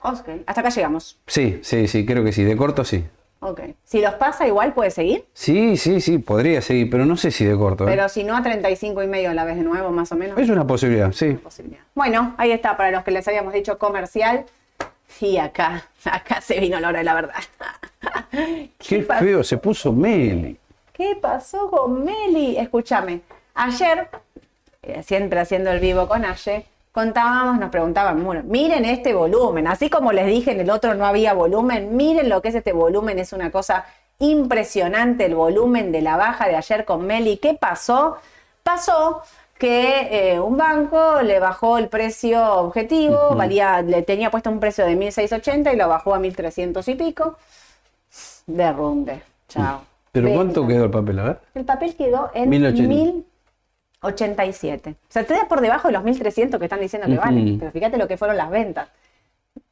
[0.00, 1.18] Ok, hasta acá llegamos.
[1.26, 3.04] Sí, sí, sí, creo que sí, de corto sí.
[3.40, 3.60] Ok.
[3.84, 7.44] Si los pasa, igual puede seguir, Sí, sí, sí, podría seguir, pero no sé si
[7.44, 7.84] de corto.
[7.84, 7.86] ¿eh?
[7.90, 10.38] pero si no a 35 y medio la vez de nuevo, más o menos.
[10.38, 11.34] Es una posibilidad, sí.
[11.34, 11.82] posibilidad.
[11.94, 14.44] Bueno, ahí está, para los que les habíamos dicho comercial.
[15.20, 17.34] Y acá, acá se vino la hora de la verdad.
[18.78, 19.24] Qué pasó?
[19.24, 20.58] feo, se puso Meli.
[20.92, 22.56] ¿Qué pasó con Meli?
[22.56, 23.20] Escúchame,
[23.54, 24.08] ayer,
[24.82, 26.66] eh, siempre haciendo el vivo con Aye,
[26.98, 31.06] contábamos, nos preguntaban, bueno, miren este volumen, así como les dije en el otro no
[31.06, 33.84] había volumen, miren lo que es este volumen, es una cosa
[34.18, 37.36] impresionante el volumen de la baja de ayer con Meli.
[37.36, 38.16] ¿Qué pasó?
[38.64, 39.22] Pasó
[39.56, 44.84] que eh, un banco le bajó el precio objetivo, valía, le tenía puesto un precio
[44.84, 47.36] de 1.680 y lo bajó a 1.300 y pico.
[48.44, 49.22] Derrumbe.
[49.48, 49.82] Chao.
[50.10, 51.20] ¿Pero cuánto quedó el papel?
[51.20, 51.40] A ver.
[51.54, 53.28] El papel quedó en 1080.
[54.02, 54.90] 1087.
[54.90, 57.22] O sea, está por debajo de los 1300 que están diciendo que Ujú.
[57.22, 57.58] valen.
[57.58, 58.88] Pero fíjate lo que fueron las ventas.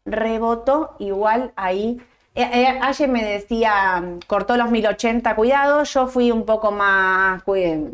[0.05, 2.01] Rebotó igual ahí
[2.39, 7.43] Eh, eh, Aye me decía, cortó los 1080, cuidado, yo fui un poco más,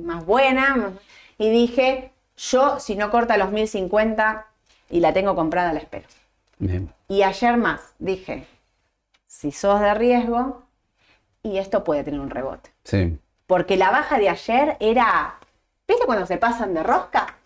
[0.00, 0.94] más buena
[1.38, 4.44] y dije, yo si no corta los 1050
[4.90, 6.08] y la tengo comprada, la espero.
[6.58, 6.92] Bien.
[7.06, 8.48] Y ayer más, dije,
[9.28, 10.64] si sos de riesgo,
[11.44, 12.70] y esto puede tener un rebote.
[12.82, 13.16] Sí.
[13.46, 15.36] Porque la baja de ayer era,
[15.86, 17.36] ¿viste cuando se pasan de rosca?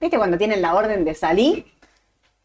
[0.00, 1.66] ¿Viste cuando tienen la orden de salir?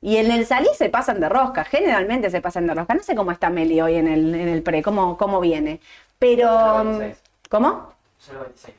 [0.01, 2.93] Y en el salir se pasan de rosca, generalmente se pasan de rosca.
[2.93, 5.79] No sé cómo está Meli hoy en el, en el pre, cómo, cómo viene.
[6.19, 7.15] Pero, 0.26.
[7.49, 7.93] ¿cómo?
[8.19, 8.73] 0.26.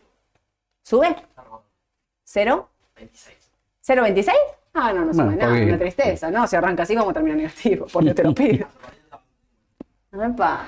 [0.82, 1.16] ¿Sube?
[1.36, 1.62] Largo.
[2.24, 2.68] ¿Cero?
[2.96, 3.36] 26.
[3.86, 4.32] ¿0.26?
[4.74, 6.46] Ah, no, no sube Bueno, nada, una tristeza, ¿no?
[6.46, 8.66] Si arranca así, vamos a terminar negativo, porque te lo pido.
[10.12, 10.66] Epa.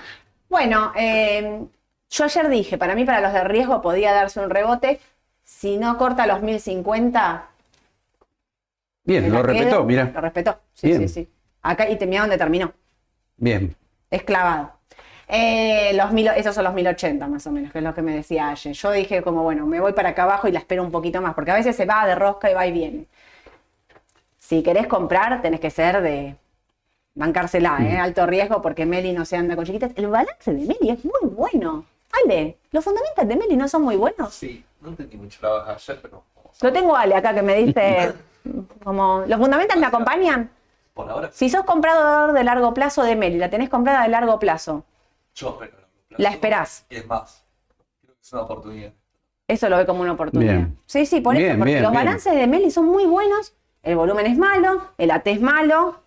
[0.48, 1.66] Bueno, eh,
[2.10, 5.00] yo ayer dije, para mí, para los de riesgo podía darse un rebote.
[5.46, 7.46] Si no corta los 1050,
[9.04, 9.84] Bien, lo respetó, quedo.
[9.84, 10.10] mira.
[10.12, 11.00] Lo respetó, sí, Bien.
[11.02, 11.30] sí, sí.
[11.62, 12.72] Acá, y te mira dónde terminó.
[13.36, 13.76] Bien.
[14.10, 14.72] Es clavado.
[15.28, 18.14] Eh, los mil, esos son los 1080 más o menos, que es lo que me
[18.14, 18.72] decía ayer.
[18.74, 21.34] Yo dije como, bueno, me voy para acá abajo y la espero un poquito más,
[21.34, 23.06] porque a veces se va de rosca y va y viene.
[24.38, 26.34] Si querés comprar, tenés que ser de
[27.14, 27.96] bancársela, ¿eh?
[27.98, 29.92] alto riesgo, porque Meli no se anda con chiquitas.
[29.94, 31.84] El balance de Meli es muy bueno.
[32.24, 34.34] Ale, los fundamentos de Meli no son muy buenos.
[34.34, 37.42] Sí, no entendí mucho la baja ayer, pero vamos a- Lo tengo Ale acá que
[37.42, 38.12] me dice,
[38.84, 40.50] como, ¿los fundamentos me acompañan?
[40.94, 44.38] por ahora Si sos comprador de largo plazo de Meli, la tenés comprada de largo
[44.38, 44.84] plazo,
[45.34, 46.22] yo espero a largo plazo.
[46.22, 46.86] la esperás.
[46.88, 47.44] Y es más,
[48.02, 48.92] creo que es una oportunidad.
[49.48, 50.54] Eso lo ve como una oportunidad.
[50.54, 50.78] Bien.
[50.86, 52.04] Sí, sí, por Bien, eso, porque bien, los bien.
[52.04, 56.00] balances de Meli son muy buenos, el volumen es malo, el AT es malo.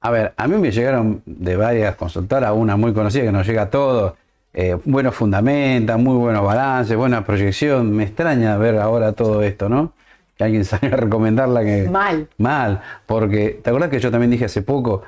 [0.00, 3.62] A ver, a mí me llegaron de varias consultoras, una muy conocida que nos llega
[3.62, 4.14] a todos.
[4.54, 7.90] Eh, buenos fundamentos, muy buenos balances, buena proyección.
[7.92, 9.92] Me extraña ver ahora todo esto, ¿no?
[10.36, 11.88] Que alguien salga a recomendarla que.
[11.90, 12.28] Mal.
[12.38, 15.02] Mal, porque ¿te acuerdas que yo también dije hace poco?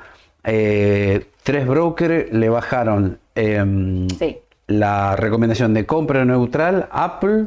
[0.47, 4.37] eh, tres brokers le bajaron em, Sí.
[4.67, 7.45] la recomendación de compra neutral, Apple,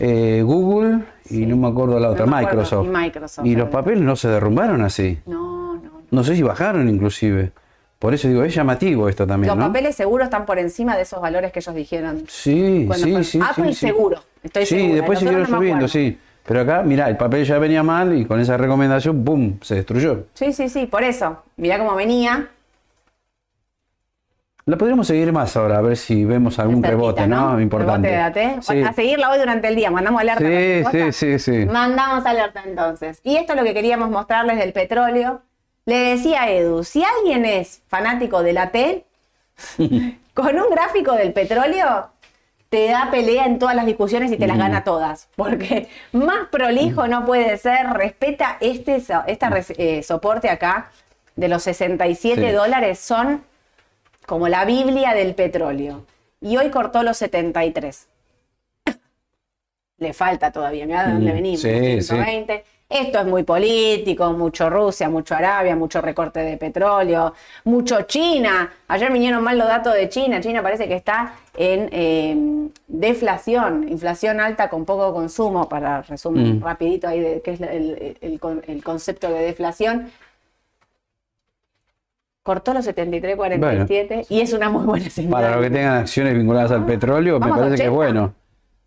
[0.00, 2.86] eh, Google y no me acuerdo la otra, acuerdo, Microsoft.
[2.86, 5.20] y Microsoft, Y los papeles no se derrumbaron así.
[5.26, 6.02] No, no.
[6.10, 7.52] No sé si bajaron inclusive.
[7.98, 9.66] Por eso digo, es llamativo esto también, Los ¿no?
[9.68, 12.24] papeles seguros están por encima de esos valores que ellos dijeron.
[12.28, 13.24] Sí, sí, fueron.
[13.24, 13.40] sí.
[13.42, 13.86] Apple sí, sí.
[13.86, 14.94] seguro, estoy Sí, segura.
[14.96, 16.18] después siguieron no subiendo, sí.
[16.46, 19.56] Pero acá, mirá, el papel ya venía mal y con esa recomendación, ¡pum!
[19.62, 20.26] se destruyó.
[20.34, 21.42] Sí, sí, sí, por eso.
[21.56, 22.48] Mirá cómo venía.
[24.66, 27.60] La podríamos seguir más ahora, a ver si vemos algún cerquita, rebote, ¿no?
[27.60, 28.08] Importante.
[28.10, 28.62] Rebote de AT.
[28.62, 30.42] Sí, A seguirla hoy durante el día, mandamos alerta.
[30.90, 31.66] sí, sí, sí, sí.
[31.66, 33.20] Mandamos alerta entonces.
[33.24, 35.42] Y esto es lo que queríamos mostrarles del petróleo.
[35.86, 39.04] Le decía a Edu, si alguien es fanático de la T,
[40.34, 42.10] con un gráfico del petróleo
[42.70, 45.28] te da pelea en todas las discusiones y te las gana todas.
[45.36, 47.86] Porque más prolijo no puede ser.
[47.92, 49.00] Respeta este
[49.76, 50.90] eh, soporte acá
[51.36, 52.52] de los 67 Sí.
[52.52, 52.98] dólares.
[52.98, 53.44] Son
[54.26, 56.04] como la Biblia del petróleo.
[56.40, 58.08] Y hoy cortó los 73
[59.98, 62.64] le falta todavía, mirá de dónde venimos, sí, 120.
[62.96, 67.34] Esto es muy político, mucho Rusia, mucho Arabia, mucho recorte de petróleo,
[67.64, 68.72] mucho China.
[68.86, 70.40] Ayer vinieron mal los datos de China.
[70.40, 76.62] China parece que está en eh, deflación, inflación alta con poco consumo, para resumir Mm.
[76.62, 80.12] rapidito ahí de qué es el, el con- el concepto de deflación.
[82.44, 85.32] Cortó los 73.47 y es una muy buena señal.
[85.32, 87.90] Para los que tengan acciones vinculadas al petróleo, me parece que es 80.
[87.90, 88.34] bueno.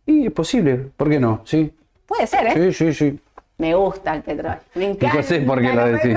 [0.05, 1.41] Y es posible, ¿por qué no?
[1.43, 1.73] Sí,
[2.05, 2.71] Puede ser, ¿eh?
[2.71, 3.19] sí, sí, sí.
[3.59, 4.59] Me gusta el petróleo.
[4.75, 5.15] Me encanta.
[5.15, 6.15] Yo sé por qué lo decís.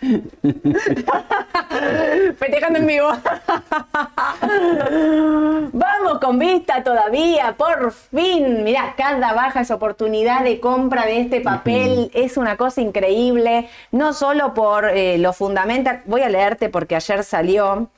[2.38, 3.08] Festejando en vivo.
[5.72, 8.62] Vamos con vista todavía, por fin.
[8.62, 12.12] Mirá, cada baja es oportunidad de compra de este papel.
[12.14, 13.68] Es una cosa increíble.
[13.90, 16.02] No solo por eh, lo fundamental.
[16.04, 17.88] Voy a leerte porque ayer salió.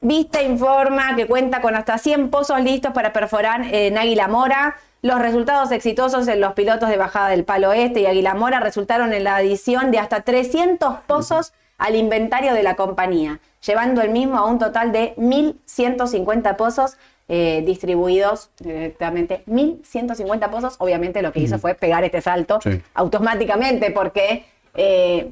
[0.00, 4.74] Vista informa que cuenta con hasta 100 pozos listos para perforar en Águila Mora.
[5.06, 9.12] Los resultados exitosos en los pilotos de bajada del Palo Este y Águila Mora resultaron
[9.12, 14.36] en la adición de hasta 300 pozos al inventario de la compañía, llevando el mismo
[14.36, 16.96] a un total de 1.150 pozos
[17.28, 19.44] eh, distribuidos directamente.
[19.46, 22.82] 1.150 pozos, obviamente lo que hizo fue pegar este salto Sí.
[22.94, 24.44] automáticamente porque,
[24.74, 25.30] eh,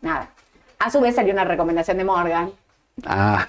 [0.00, 0.30] nada,
[0.78, 2.52] a su vez salió una recomendación de Morgan,
[3.04, 3.48] Ah,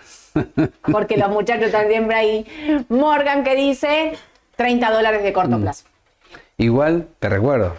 [0.91, 2.85] porque los muchachos están siempre ahí.
[2.89, 4.13] Morgan que dice
[4.57, 5.33] 30 dólares de Mm.
[5.33, 5.85] corto plazo.
[6.57, 7.75] igual, te recuerdo,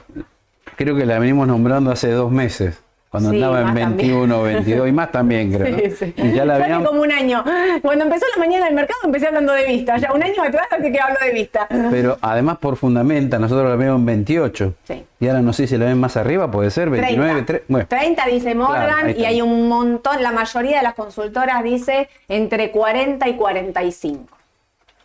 [0.76, 2.81] creo que la venimos nombrando hace dos meses.
[3.11, 3.97] Cuando Sí, andaba en más también.
[3.97, 5.79] 21, 22 y más también creo.
[5.79, 6.14] Sí, sí.
[6.18, 7.43] Y ya la habían, como un año.
[7.81, 9.97] Cuando empezó la mañana del mercado empecé hablando de vista.
[9.97, 11.66] Ya un año atrás así que hablo de vista.
[11.91, 14.74] pero además por fundamenta, nosotros la vemos en 28.
[14.85, 15.05] Sí.
[15.20, 17.47] Y ahora no sé si la ven más arriba, puede ser 29, 30.
[17.47, 17.87] 3, bueno.
[17.89, 22.70] 30 dice Morgan Claro, y hay un montón, la mayoría de las consultoras dice entre
[22.70, 24.37] 40 y 45.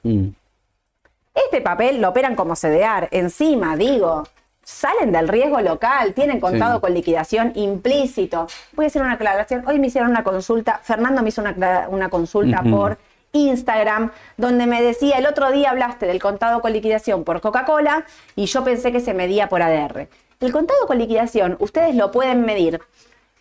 [0.04, 0.26] Mm.
[1.34, 3.08] Este papel lo operan como CDR.
[3.12, 4.24] Encima, digo,
[4.64, 6.82] salen del riesgo local, tienen contado Sí.
[6.82, 8.48] con liquidación implícito.
[8.74, 9.68] Voy a hacer una aclaración.
[9.68, 12.98] Hoy me hicieron una consulta, Fernando me hizo una, consulta por
[13.32, 18.06] Instagram, donde me decía, el otro día hablaste del contado con liquidación por Coca-Cola
[18.36, 20.08] y yo pensé que se medía por ADR.
[20.40, 22.80] El contado con liquidación, ustedes lo pueden medir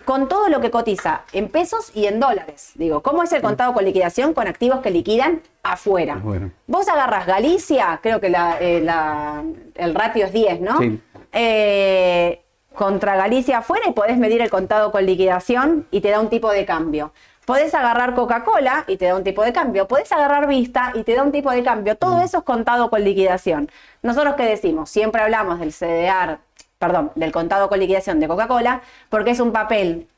[0.05, 2.73] con todo lo que cotiza en pesos y en dólares.
[2.75, 6.15] Digo, ¿cómo es el contado con liquidación con activos que liquidan afuera?
[6.15, 6.49] Afuera.
[6.67, 9.43] Vos agarras Galicia, creo que la- eh, la-
[9.75, 10.79] el ratio es 10, ¿no?
[10.79, 11.01] Sí.
[11.33, 12.43] Eh,
[12.75, 16.51] contra Galicia afuera y podés medir el contado con liquidación y te da un tipo
[16.51, 17.13] de cambio.
[17.45, 19.89] Podés agarrar Coca-Cola y te da un tipo de cambio.
[19.89, 21.97] Podés agarrar Vista y te da un tipo de cambio.
[21.97, 23.69] Todo eso es contado con liquidación.
[24.01, 24.89] Nosotros qué decimos?
[24.91, 26.39] Siempre hablamos del CDR,
[26.83, 30.09] perdón, del contado con liquidación de Coca-Cola, porque es un papel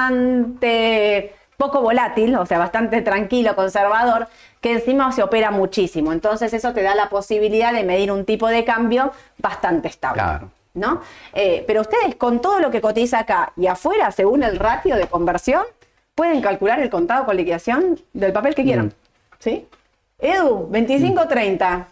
[0.00, 0.54] bastante
[1.56, 4.28] poco volátil, o sea, bastante tranquilo, conservador,
[4.60, 6.12] que encima se opera muchísimo.
[6.12, 10.22] Entonces eso te da la posibilidad de medir un tipo de cambio bastante estable.
[10.22, 10.50] Claro.
[10.74, 11.00] ¿no?
[11.32, 15.08] Eh, pero ustedes con todo lo que cotiza acá y afuera, según el ratio de
[15.08, 15.64] conversión,
[16.14, 18.86] pueden calcular el contado con liquidación del papel que quieran.
[18.86, 18.92] Mm.
[19.40, 19.66] ¿Sí?
[20.20, 21.86] Edu, 25-30.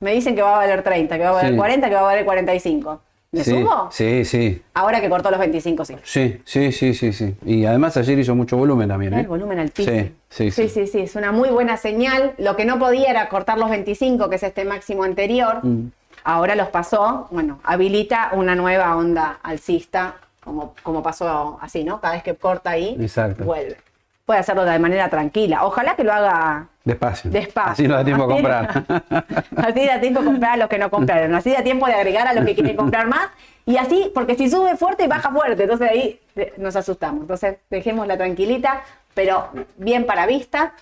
[0.00, 1.56] Me dicen que va a valer 30, que va a valer Sí.
[1.56, 3.00] 40, que va a valer 45.
[3.34, 3.88] ¿Me sí, sumo?
[3.90, 4.62] Sí, sí.
[4.74, 5.96] Ahora que cortó los 25, sí.
[6.04, 7.34] Sí, sí, sí, sí, sí.
[7.44, 9.20] Y además ayer hizo mucho volumen también, ¿eh?
[9.20, 9.96] El volumen altísimo.
[9.96, 10.68] Sí, sí, sí.
[10.68, 12.34] sí, sí, sí, es una muy buena señal.
[12.38, 15.64] Lo que no podía era cortar los 25, que es este máximo anterior.
[15.64, 15.90] Mm.
[16.22, 22.00] Ahora los pasó, bueno, habilita una nueva onda alcista, como, como pasó así, ¿no?
[22.00, 23.44] Cada vez que corta ahí, Exacto.
[23.44, 23.76] vuelve.
[24.24, 25.64] Puede hacerlo de manera tranquila.
[25.64, 27.30] Ojalá que lo haga Despacio.
[27.30, 27.72] despacio.
[27.72, 28.84] Así no da tiempo a comprar.
[29.56, 31.34] así da tiempo a comprar a los que no compraron.
[31.34, 33.30] Así da tiempo de agregar a los que quieren comprar más.
[33.64, 35.62] Y así, porque si sube fuerte, baja fuerte.
[35.62, 37.22] Entonces ahí eh, nos asustamos.
[37.22, 38.82] Entonces dejémosla tranquilita,
[39.14, 40.74] pero bien para vista.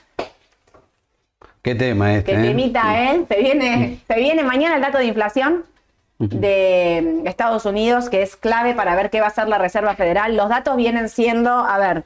[1.63, 2.43] Qué tema este, Que ¿eh?
[2.43, 3.25] temita, ¿eh?
[3.29, 5.65] Se viene, se viene mañana el dato de inflación
[6.19, 10.37] de Estados Unidos, que es clave para ver qué va a hacer la Reserva Federal.
[10.37, 12.05] Los datos vienen siendo, a ver,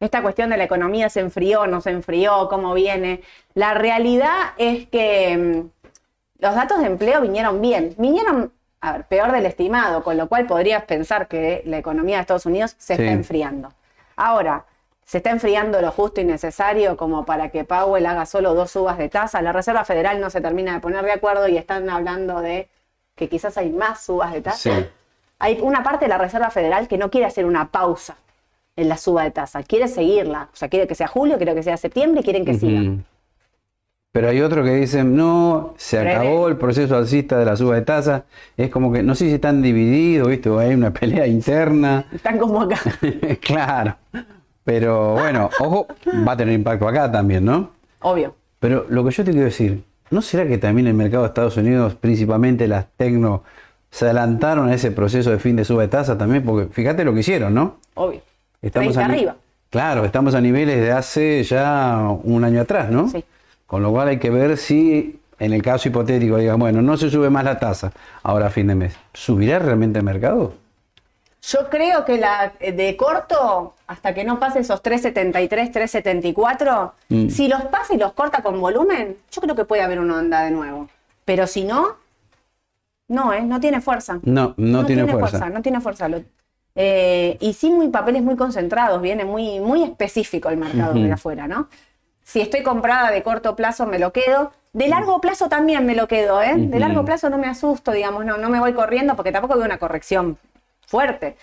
[0.00, 3.22] esta cuestión de la economía se enfrió, no se enfrió, cómo viene.
[3.54, 9.32] La realidad es que mm, los datos de empleo vinieron bien, vinieron, a ver, peor
[9.32, 13.02] del estimado, con lo cual podrías pensar que la economía de Estados Unidos se Sí.
[13.02, 13.72] está enfriando.
[14.16, 14.66] Ahora,
[15.04, 18.98] se está enfriando lo justo y necesario como para que Powell haga solo dos subas
[18.98, 19.40] de tasa.
[19.40, 22.68] La Reserva Federal no se termina de poner de acuerdo y están hablando de
[23.14, 24.58] que quizás hay más subas de tasa.
[24.58, 24.86] Sí.
[25.38, 28.16] Hay una parte de la Reserva Federal que no quiere hacer una pausa
[28.76, 30.48] en la suba de tasa, quiere seguirla.
[30.52, 32.82] O sea, quiere que sea julio, quiere que sea septiembre y quieren que siga.
[34.12, 36.14] Pero hay otros que dicen, no, se Breve.
[36.14, 38.24] acabó el proceso alcista de la suba de tasa.
[38.56, 40.48] Es como que, no sé si están divididos, ¿viste?
[40.48, 42.06] O hay una pelea interna.
[42.14, 42.80] Están como acá.
[43.42, 43.96] claro.
[44.64, 45.86] Pero bueno, ojo,
[46.26, 47.72] va a tener impacto acá también, ¿no?
[48.00, 48.34] Obvio.
[48.58, 51.56] Pero lo que yo te quiero decir, ¿no será que también el mercado de Estados
[51.58, 53.42] Unidos, principalmente las tecno,
[53.90, 56.42] se adelantaron a ese proceso de fin de suba de tasa también?
[56.42, 57.76] Porque fíjate lo que hicieron, ¿no?
[57.94, 58.22] Obvio.
[58.62, 59.36] Estamos 30 a ni- arriba.
[59.70, 63.08] Claro, estamos a niveles de hace ya un año atrás, ¿no?
[63.08, 63.24] Sí.
[63.66, 67.10] Con lo cual hay que ver si, en el caso hipotético, digan, bueno, no se
[67.10, 67.92] sube más la tasa
[68.22, 68.96] ahora a fin de mes.
[69.12, 70.54] ¿Subirá realmente el mercado?
[71.42, 77.28] Yo creo que la de corto, hasta que no pase esos 373, 374, Mm.
[77.28, 80.42] si los pasa y los corta con volumen, yo creo que puede haber una onda
[80.42, 80.88] de nuevo.
[81.24, 81.96] Pero si no,
[83.08, 83.42] no, ¿eh?
[83.42, 84.18] No tiene fuerza.
[84.22, 85.48] No, no, tiene, fuerza.
[85.50, 86.08] No tiene fuerza.
[86.08, 86.22] Lo-
[86.76, 91.48] eh, y sí, muy papeles muy concentrados, viene muy, muy específico el mercado de afuera,
[91.48, 91.68] ¿no?
[92.22, 94.52] Si estoy comprada de corto plazo, me lo quedo.
[94.72, 96.54] De largo plazo también me lo quedo, ¿eh?
[96.56, 99.64] De largo plazo no me asusto, digamos, no, no me voy corriendo porque tampoco veo
[99.64, 100.36] una corrección
[100.86, 101.36] fuerte.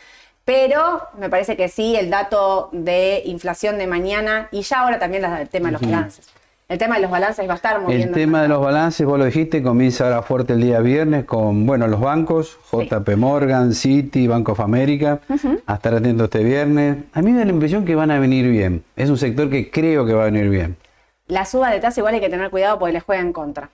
[0.45, 5.23] Pero me parece que sí, el dato de inflación de mañana y ya ahora también
[5.23, 6.29] el tema de los balances.
[6.69, 8.07] El tema de los balances va a estar moviendo.
[8.07, 11.65] El tema de los balances, vos lo dijiste, comienza ahora fuerte el día viernes con,
[11.67, 15.19] bueno, los bancos, JP Morgan, Citi, Bank of America,
[15.67, 16.97] a estar atentos este viernes.
[17.13, 18.83] A mí me da la impresión que van a venir bien.
[18.95, 20.77] Es un sector que creo que va a venir bien.
[21.27, 23.69] La suba de tasa igual hay que tener cuidado porque les juega en contra.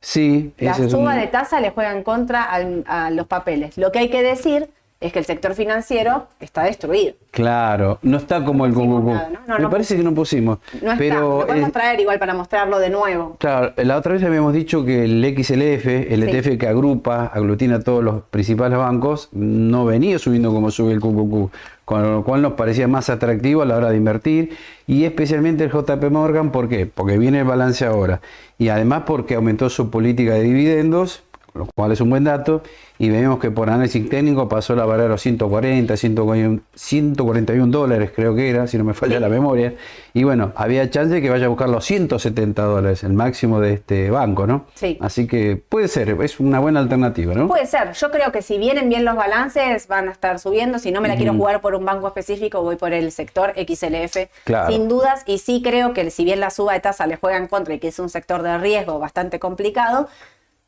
[0.00, 1.20] Sí, La es suba un...
[1.20, 3.78] de tasa le juega en contra al- a los papeles.
[3.78, 4.68] Lo que hay que decir
[5.06, 7.14] es que el sector financiero está destruido.
[7.30, 8.72] Claro, no está como el.
[8.72, 10.58] No, Me parece que no pusimos.
[10.80, 13.36] No está, pero lo podemos eh, traer igual para mostrarlo de nuevo.
[13.38, 16.30] Claro, la otra vez habíamos dicho que el XLF, el Sí.
[16.36, 21.00] ETF que agrupa, aglutina a todos los principales bancos, no venía subiendo como sube el
[21.00, 21.50] QQQ,
[21.84, 25.70] con lo cual nos parecía más atractivo a la hora de invertir y especialmente el
[25.70, 26.86] JP Morgan, ¿por qué?
[26.86, 28.20] Porque viene el balance ahora
[28.58, 31.22] y además porque aumentó su política de dividendos,
[31.54, 32.62] lo cual es un buen dato,
[32.98, 38.10] y vemos que por análisis técnico pasó la barrera a los 140, 141 141 dólares
[38.14, 39.74] creo que era, si no me falla la memoria,
[40.12, 43.74] y bueno, había chance de que vaya a buscar los 170 dólares, el máximo de
[43.74, 44.66] este banco, ¿no?
[44.74, 44.98] Sí.
[45.00, 47.48] Así que puede ser, es una buena alternativa, ¿no?
[47.48, 50.90] Puede ser, yo creo que si vienen bien los balances van a estar subiendo, si
[50.92, 54.72] no me la quiero jugar por un banco específico voy por el sector XLF Claro.
[54.72, 57.46] sin dudas y sí creo que si bien la suba de tasa le juega en
[57.46, 60.08] contra y que es un sector de riesgo bastante complicado,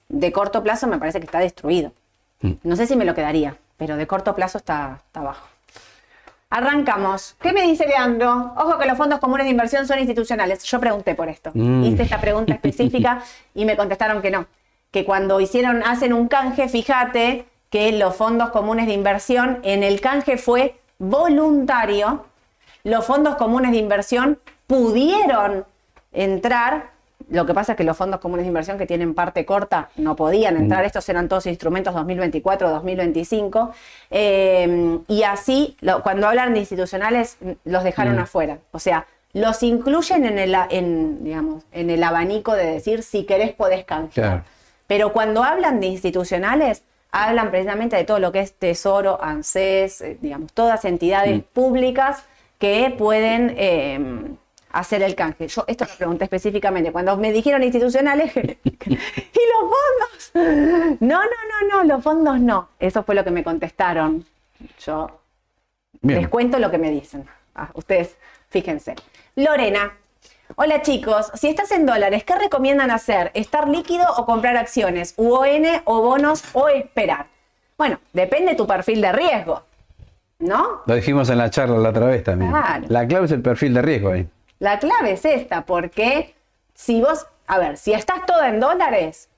[0.08, 1.92] de corto plazo me parece que está destruido.
[2.40, 2.52] Mm.
[2.62, 5.46] No sé si me lo quedaría, pero de corto plazo está, está bajo.
[6.48, 7.34] Arrancamos.
[7.40, 8.52] ¿Qué me dice Leandro?
[8.56, 10.62] Ojo que los fondos comunes de inversión son institucionales.
[10.62, 11.50] Yo pregunté por esto.
[11.54, 11.84] Mm.
[11.84, 13.22] Hice esta pregunta específica
[13.54, 14.46] y me contestaron que no.
[14.92, 20.00] Que cuando hicieron, hacen un canje, fíjate que los fondos comunes de inversión, en el
[20.00, 22.24] canje fue voluntario.
[22.84, 24.38] Los fondos comunes de inversión
[24.68, 25.66] pudieron
[26.12, 26.92] entrar.
[27.28, 30.14] Lo que pasa es que los fondos comunes de inversión que tienen parte corta no
[30.14, 30.84] podían entrar.
[30.84, 33.70] Estos eran todos instrumentos 2024-2025.
[34.10, 38.58] Eh, y así, lo- cuando hablan de institucionales, mm, los dejaron afuera.
[38.72, 43.52] O sea, los incluyen en el, en, digamos, en el abanico de decir si querés
[43.52, 44.12] podés canjear.
[44.28, 44.42] Claro.
[44.86, 50.18] Pero cuando hablan de institucionales, hablan precisamente de todo lo que es Tesoro, ANSES, eh,
[50.20, 52.22] digamos, todas entidades públicas
[52.58, 53.98] que pueden eh,
[54.78, 55.48] hacer el canje.
[55.48, 56.92] Yo esto lo pregunté específicamente.
[56.92, 60.30] Cuando me dijeron institucionales, ¿y los fondos?
[61.00, 62.68] No, no, no, no, los fondos no.
[62.78, 64.24] Eso fue lo que me contestaron.
[64.84, 65.20] Yo
[66.02, 66.20] Bien.
[66.20, 67.26] les cuento lo que me dicen.
[67.54, 68.16] Ah, ustedes,
[68.48, 68.94] fíjense.
[69.34, 69.94] Lorena.
[70.54, 73.32] Hola chicos, si estás en dólares, ¿qué recomiendan hacer?
[73.34, 75.14] ¿Estar líquido o comprar acciones?
[75.16, 77.26] ¿UON o bonos o esperar?
[77.76, 79.64] Bueno, depende de tu perfil de riesgo,
[80.38, 80.82] ¿no?
[80.86, 82.52] Lo dijimos en la charla la otra vez también.
[82.52, 82.84] Claro.
[82.88, 84.28] La clave es el perfil de riesgo ahí.
[84.58, 86.34] La clave es esta, porque
[86.74, 89.28] si vos, a ver, si estás toda en dólares,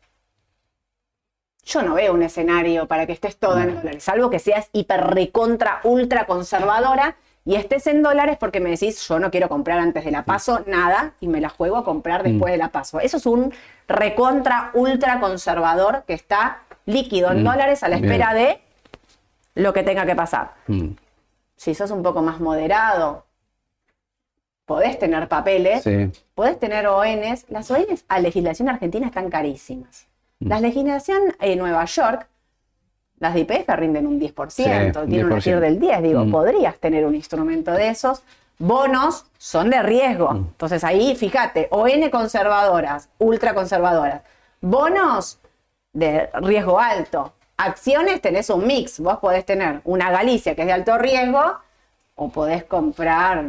[1.64, 5.02] yo no veo un escenario para que estés toda en dólares, salvo que seas hiper
[5.08, 10.04] recontra ultra conservadora y estés en dólares porque me decís, yo no quiero comprar antes
[10.04, 13.00] de la paso nada y me la juego a comprar después de la paso.
[13.00, 13.52] Eso es un
[13.86, 18.10] recontra ultra conservador que está líquido en Mm, dólares a la bien.
[18.10, 18.60] espera de
[19.54, 20.52] lo que tenga que pasar.
[20.68, 20.90] Mm,
[21.56, 23.24] si sos un poco más moderado,
[24.68, 26.12] podés tener papeles, Sí.
[26.34, 27.46] podés tener ONs.
[27.48, 30.06] Las ONs a legislación argentina están carísimas.
[30.40, 30.48] Mm.
[30.48, 32.28] Las legislación en Nueva York,
[33.18, 35.42] las de IPF rinden un 10%, Sí, tienen una 10%.
[35.42, 36.30] TIR del 10, digo, Mm.
[36.30, 38.22] podrías tener un instrumento de esos.
[38.58, 40.32] Bonos son de riesgo.
[40.32, 40.36] Mm.
[40.36, 44.20] Entonces ahí, fíjate, ON conservadoras, ultra conservadoras.
[44.60, 45.38] Bonos
[45.94, 47.32] de riesgo alto.
[47.56, 49.00] Acciones tenés un mix.
[49.00, 51.40] Vos podés tener una Galicia que es de alto riesgo
[52.16, 53.44] o podés comprar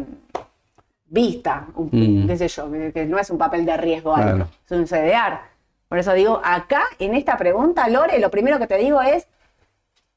[1.10, 2.28] Vista, un- Mm.
[2.28, 4.48] qué sé yo, que, no es un papel de riesgo alto, Claro.
[4.66, 5.40] es un CDR.
[5.88, 9.26] Por eso digo, acá en esta pregunta, Lore, lo primero que te digo es,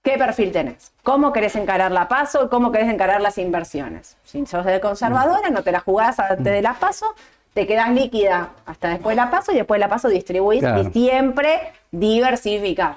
[0.03, 0.93] ¿qué perfil tenés?
[1.03, 4.17] ¿Cómo querés encarar la paso cómo querés encarar las inversiones?
[4.25, 7.07] Si sos de conservadora, no te la jugás antes de la paso,
[7.55, 10.83] te quedás líquida hasta después de la paso y después de la paso distribuís Claro.
[10.83, 12.97] y siempre diversificar.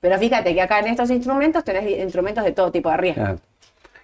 [0.00, 3.22] Pero fíjate que acá en estos instrumentos tenés instrumentos de todo tipo de riesgo.
[3.22, 3.38] Claro.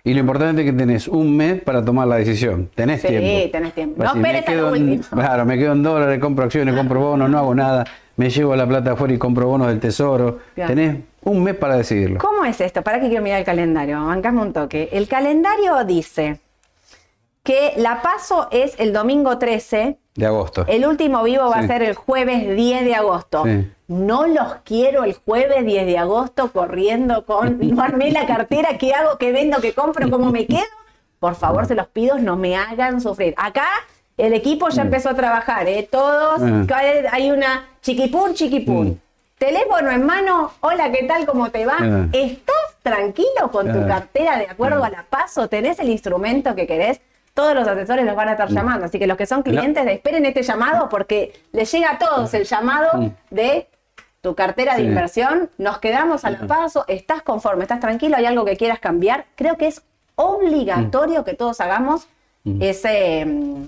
[0.05, 2.71] Y lo importante es que tenés un mes para tomar la decisión.
[2.75, 3.51] Tenés Sí, tiempo.
[3.53, 4.03] tenés tiempo.
[4.03, 5.21] No esperes a lo en- último.
[5.21, 7.85] Claro, me quedo en dólares, compro acciones, compro bonos, no hago nada.
[8.17, 10.39] Me llevo la plata afuera y compro bonos del tesoro.
[10.55, 10.75] Claro.
[10.75, 12.19] Tenés un mes para decidirlo.
[12.21, 12.83] ¿Cómo es esto?
[12.83, 14.05] ¿Para qué quiero mirar el calendario?
[14.07, 14.89] Bancame un toque.
[14.93, 16.41] El calendario dice
[17.43, 20.65] que la paso es el domingo 13, De agosto.
[20.67, 23.45] el último vivo va a ser el jueves 10 de agosto.
[23.45, 23.71] Sí.
[23.87, 28.93] No los quiero el jueves 10 de agosto corriendo con, no armé la cartera, ¿qué
[28.95, 29.17] hago?
[29.19, 29.61] ¿Qué vendo?
[29.61, 30.11] ¿Qué compro?
[30.11, 30.65] ¿Cómo me quedo?
[31.21, 33.33] Por favor, se los pido, no me hagan sufrir.
[33.37, 33.67] Acá
[34.17, 35.89] el equipo ya empezó a trabajar, ¿eh?
[35.91, 36.67] Todos, Mm.
[36.67, 39.01] cada- hay una chiquipún, chiquipún.
[39.39, 41.25] Teléfono en mano, hola, ¿qué tal?
[41.27, 41.79] ¿Cómo te va?
[41.79, 42.11] Mm.
[42.13, 43.87] ¿Estás tranquilo con tu Mm.
[43.87, 45.49] cartera de acuerdo a la paso?
[45.49, 47.01] ¿Tenés el instrumento que querés?
[47.39, 50.27] Todos los asesores los van a estar llamando, así que los que son clientes, esperen
[50.27, 53.11] este llamado porque les llega a todos el llamado Mm.
[53.31, 53.69] de
[54.23, 54.89] tu cartera de Sí.
[54.89, 59.27] inversión, nos quedamos a la paso, estás conforme, estás tranquilo, hay algo que quieras cambiar.
[59.37, 59.83] Creo que es
[60.17, 62.09] obligatorio que todos hagamos
[62.59, 63.63] ese, mm,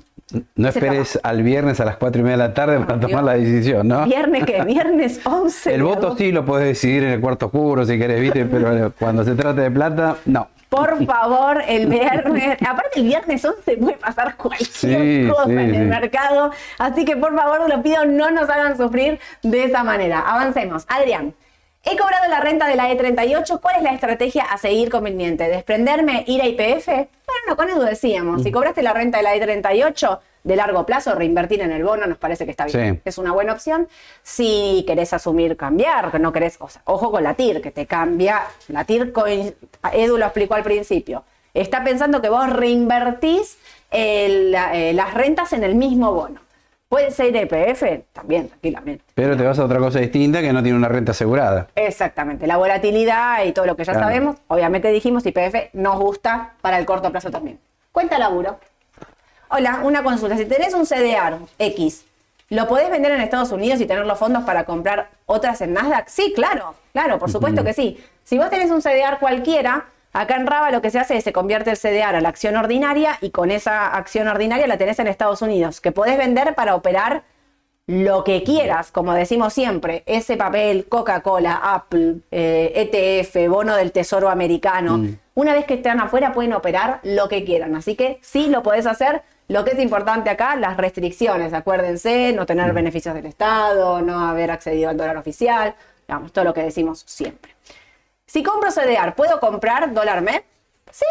[0.57, 3.35] No esperes al viernes a las 4 y media de la tarde para tomar la
[3.35, 4.05] decisión, ¿no?
[4.05, 4.65] ¿Viernes qué?
[4.65, 5.75] Viernes 11.
[5.75, 6.17] El voto agosto.
[6.19, 8.45] sí lo puedes decidir en el cuarto oscuro si querés, ¿viste?
[8.47, 10.49] Pero cuando se trata de plata, no.
[10.71, 12.57] Por favor, el viernes.
[12.67, 15.81] Aparte, el viernes 11 puede pasar cualquier Sí, cosa sí, en el sí.
[15.81, 16.51] mercado.
[16.79, 20.21] Así que, por favor, lo pido, no nos hagan sufrir de esa manera.
[20.21, 20.87] Avancemos.
[20.89, 21.35] Adrián.
[21.83, 23.59] He cobrado la renta de la E38.
[23.61, 25.49] ¿Cuál es la estrategia a seguir conveniente?
[25.49, 26.87] ¿Desprenderme, ir a IPF?
[26.87, 28.41] Bueno, no, con Edu decíamos.
[28.41, 28.45] Mm.
[28.45, 32.19] Si cobraste la renta de la E38, de largo plazo, reinvertir en el bono nos
[32.19, 32.97] parece que está bien.
[32.97, 33.01] Sí.
[33.05, 33.89] Es una buena opción.
[34.23, 37.87] Si querés asumir cambiar, que no querés, o sea, ojo con la TIR, que te
[37.87, 38.43] cambia.
[38.69, 39.55] La TIR, coin-
[39.93, 41.25] Edu lo explicó al principio.
[41.53, 43.59] Está pensando que vos reinvertís
[43.91, 46.41] el- eh, las rentas en el mismo bono.
[46.89, 49.05] Puede ser EPF, también, tranquilamente.
[49.15, 51.69] Pero te vas a otra cosa distinta que no tiene una renta asegurada.
[51.77, 54.09] Exactamente, la volatilidad y todo lo que ya Claro.
[54.09, 54.37] sabemos.
[54.49, 57.61] Obviamente dijimos IPF nos gusta para el corto plazo también.
[57.93, 58.59] Cuenta laburo.
[59.53, 60.37] Hola, una consulta.
[60.37, 62.05] Si tenés un CDR X,
[62.51, 66.07] ¿lo podés vender en Estados Unidos y tener los fondos para comprar otras en Nasdaq?
[66.07, 67.99] Sí, claro, claro, por supuesto que sí.
[68.23, 71.33] Si vos tenés un CDR cualquiera, acá en Raba lo que se hace es se
[71.33, 75.09] convierte el CDR a la acción ordinaria y con esa acción ordinaria la tenés en
[75.09, 77.25] Estados Unidos, que podés vender para operar
[77.89, 84.29] lo que quieras, como decimos siempre, ese papel, Coca-Cola, Apple, eh, ETF, bono del Tesoro
[84.29, 88.63] americano, una vez que están afuera pueden operar lo que quieran, así que sí lo
[88.63, 89.23] podés hacer.
[89.51, 94.53] Lo que es importante acá, las restricciones, acuérdense, no tener beneficios del Estado, no haber
[94.53, 95.75] accedido al dólar oficial,
[96.07, 97.57] digamos, todo lo que decimos siempre.
[98.27, 100.45] Si compro CDR, ¿puedo comprar dólar MEP?
[100.93, 101.05] Sí,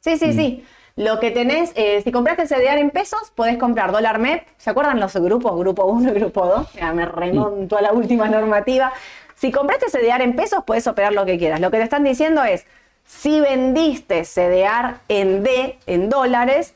[0.00, 0.66] Sí, sí, sí.
[0.96, 4.44] Lo que tenés, eh, si compraste CDR en pesos, podés comprar dólar MEP.
[4.58, 5.56] ¿Se acuerdan los grupos?
[5.56, 6.72] Grupo 1 y grupo 2.
[6.72, 8.92] Ya me remonto a la última normativa.
[9.36, 11.60] Si compraste CDR en pesos, podés operar lo que quieras.
[11.60, 12.66] Lo que te están diciendo es,
[13.04, 16.74] si vendiste CDR en D, en dólares,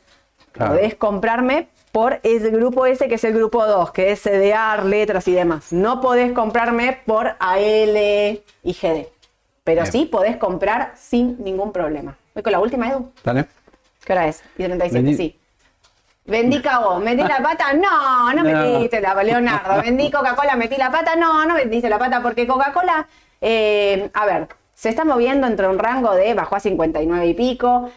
[0.56, 0.74] Claro.
[0.74, 5.26] podés comprarme por el grupo ese que es el grupo 2, que es CDR, letras
[5.28, 5.72] y demás.
[5.72, 9.08] No podés comprarme por AL y GD.
[9.64, 9.92] Pero Bien.
[9.92, 12.16] sí podés comprar sin ningún problema.
[12.34, 13.10] Voy con la última, Edu.
[13.24, 13.46] ¿Dale?
[14.04, 14.42] ¿Qué hora es?
[14.58, 15.38] Y 37, Vendí- sí.
[16.26, 16.98] ¿Vendí cagó?
[17.00, 17.72] ¿Metí la pata?
[17.72, 18.44] No, no, No.
[18.44, 19.80] metiste la Leonardo.
[19.82, 20.54] ¿Vendí Coca-Cola?
[20.56, 21.16] ¿Metí la pata?
[21.16, 23.08] No, no metiste la pata porque Coca-Cola,
[23.40, 27.90] eh, a ver, se está moviendo entre un rango de bajó a 59 y pico.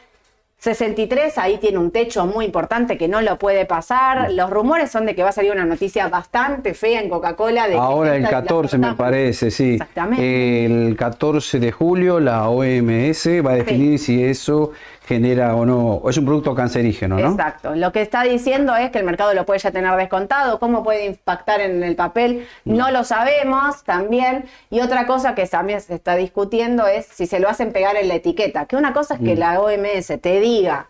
[0.59, 4.29] 63, ahí tiene un techo muy importante que no lo puede pasar.
[4.33, 7.67] Los rumores son de que va a salir una noticia bastante fea en Coca-Cola.
[7.77, 9.75] Ahora el está 14 me parece, sí.
[9.75, 10.65] Exactamente.
[10.65, 14.73] El 14 de julio la OMS va a definir si eso
[15.09, 17.31] genera o no, es un producto cancerígeno, ¿no?
[17.31, 17.73] Exacto.
[17.75, 20.59] Lo que está diciendo es que el mercado lo puede ya tener descontado.
[20.59, 22.47] ¿Cómo puede impactar en el papel?
[22.63, 24.45] No lo sabemos también.
[24.69, 28.07] Y otra cosa que también se está discutiendo es si se lo hacen pegar en
[28.07, 28.67] la etiqueta.
[28.67, 29.25] Que una cosa es Mm.
[29.25, 30.89] que la OMS te diga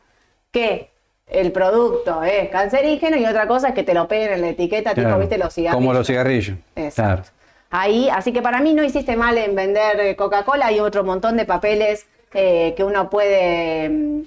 [0.51, 0.91] que
[1.27, 4.89] el producto es cancerígeno y otra cosa es que te lo peguen en la etiqueta,
[4.95, 5.75] tipo, Claro, viste, los cigarrillos.
[5.81, 6.57] Como los cigarrillos.
[6.75, 7.29] Exacto.
[7.29, 7.39] Claro.
[7.71, 11.37] Ahí, así que para mí no hiciste mal en vender eh, Coca-Cola, hay otro montón
[11.37, 14.21] de papeles eh, que uno puede, mm,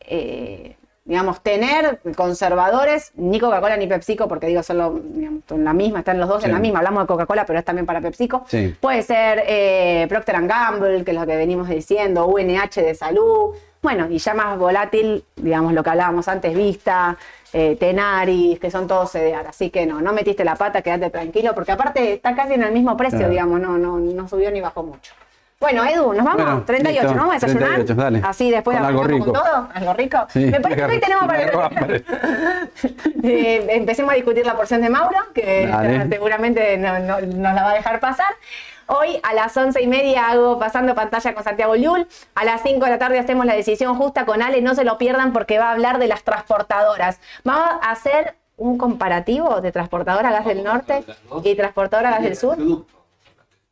[0.00, 5.72] eh, digamos, tener, conservadores, ni Coca-Cola ni PepsiCo, porque digo, son lo- digamos, son la
[5.72, 8.44] misma, están los dos en la misma, hablamos de Coca-Cola, pero es también para PepsiCo.
[8.46, 8.74] Sí.
[8.80, 14.08] Puede ser eh, Procter Gamble, que es lo que venimos diciendo, UNH de salud, bueno,
[14.10, 17.16] y ya más volátil, digamos, lo que hablábamos antes, Vista,
[17.52, 19.48] eh, Tenaris, que son todos CDR.
[19.48, 22.72] Así que no, no metiste la pata, quédate tranquilo, porque aparte está casi en el
[22.72, 23.32] mismo precio, Claro.
[23.32, 25.12] digamos, no, no, no subió ni bajó mucho.
[25.60, 27.68] Bueno, Edu, nos vamos, Bueno, 38, listo, ¿no vamos a desayunar?
[27.74, 28.22] 38, dale.
[28.24, 29.46] Así después Con algo arrancamos con rico.
[29.46, 30.26] todo, algo rico.
[30.30, 32.04] Sí, Me parece que hoy tenemos para hambre.
[33.22, 36.08] Eh, empecemos a discutir la porción de Mauro, que Dale.
[36.08, 38.32] seguramente no, no- nos la va a dejar pasar.
[38.86, 42.08] Hoy a las once y media hago pasando pantalla con Santiago Liul.
[42.34, 44.62] A las 5 de la tarde hacemos la decisión justa con Ale.
[44.62, 47.20] No se lo pierdan porque va a hablar de las transportadoras.
[47.44, 51.04] Vamos a hacer un comparativo de transportadora gas del norte
[51.44, 52.56] y transportadora gas del sur.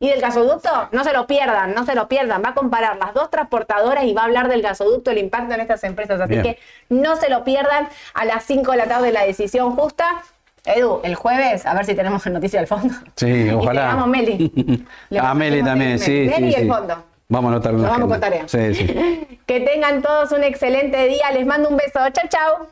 [0.01, 0.69] ¿Y del gasoducto?
[0.93, 2.41] No se lo pierdan, no se lo pierdan.
[2.43, 5.59] Va a comparar las dos transportadoras y va a hablar del gasoducto, el impacto en
[5.59, 6.21] estas empresas.
[6.21, 6.43] Así Bien.
[6.43, 10.05] que no se lo pierdan a las 5 de la tarde la decisión justa.
[10.65, 12.93] Edu, el jueves, a ver si tenemos noticia del fondo.
[13.15, 13.81] Sí, Y ojalá.
[13.81, 14.85] llegamos Meli.
[15.09, 16.67] Le A Meli prometemos también, sí, Meli sí, y el sí.
[16.69, 17.03] fondo.
[17.27, 18.43] Vamos a anotar Nos vamos con tarea.
[18.47, 19.39] Sí, sí.
[19.45, 21.31] Que tengan todos un excelente día.
[21.33, 21.99] Les mando un beso.
[22.11, 22.67] Chau, chau.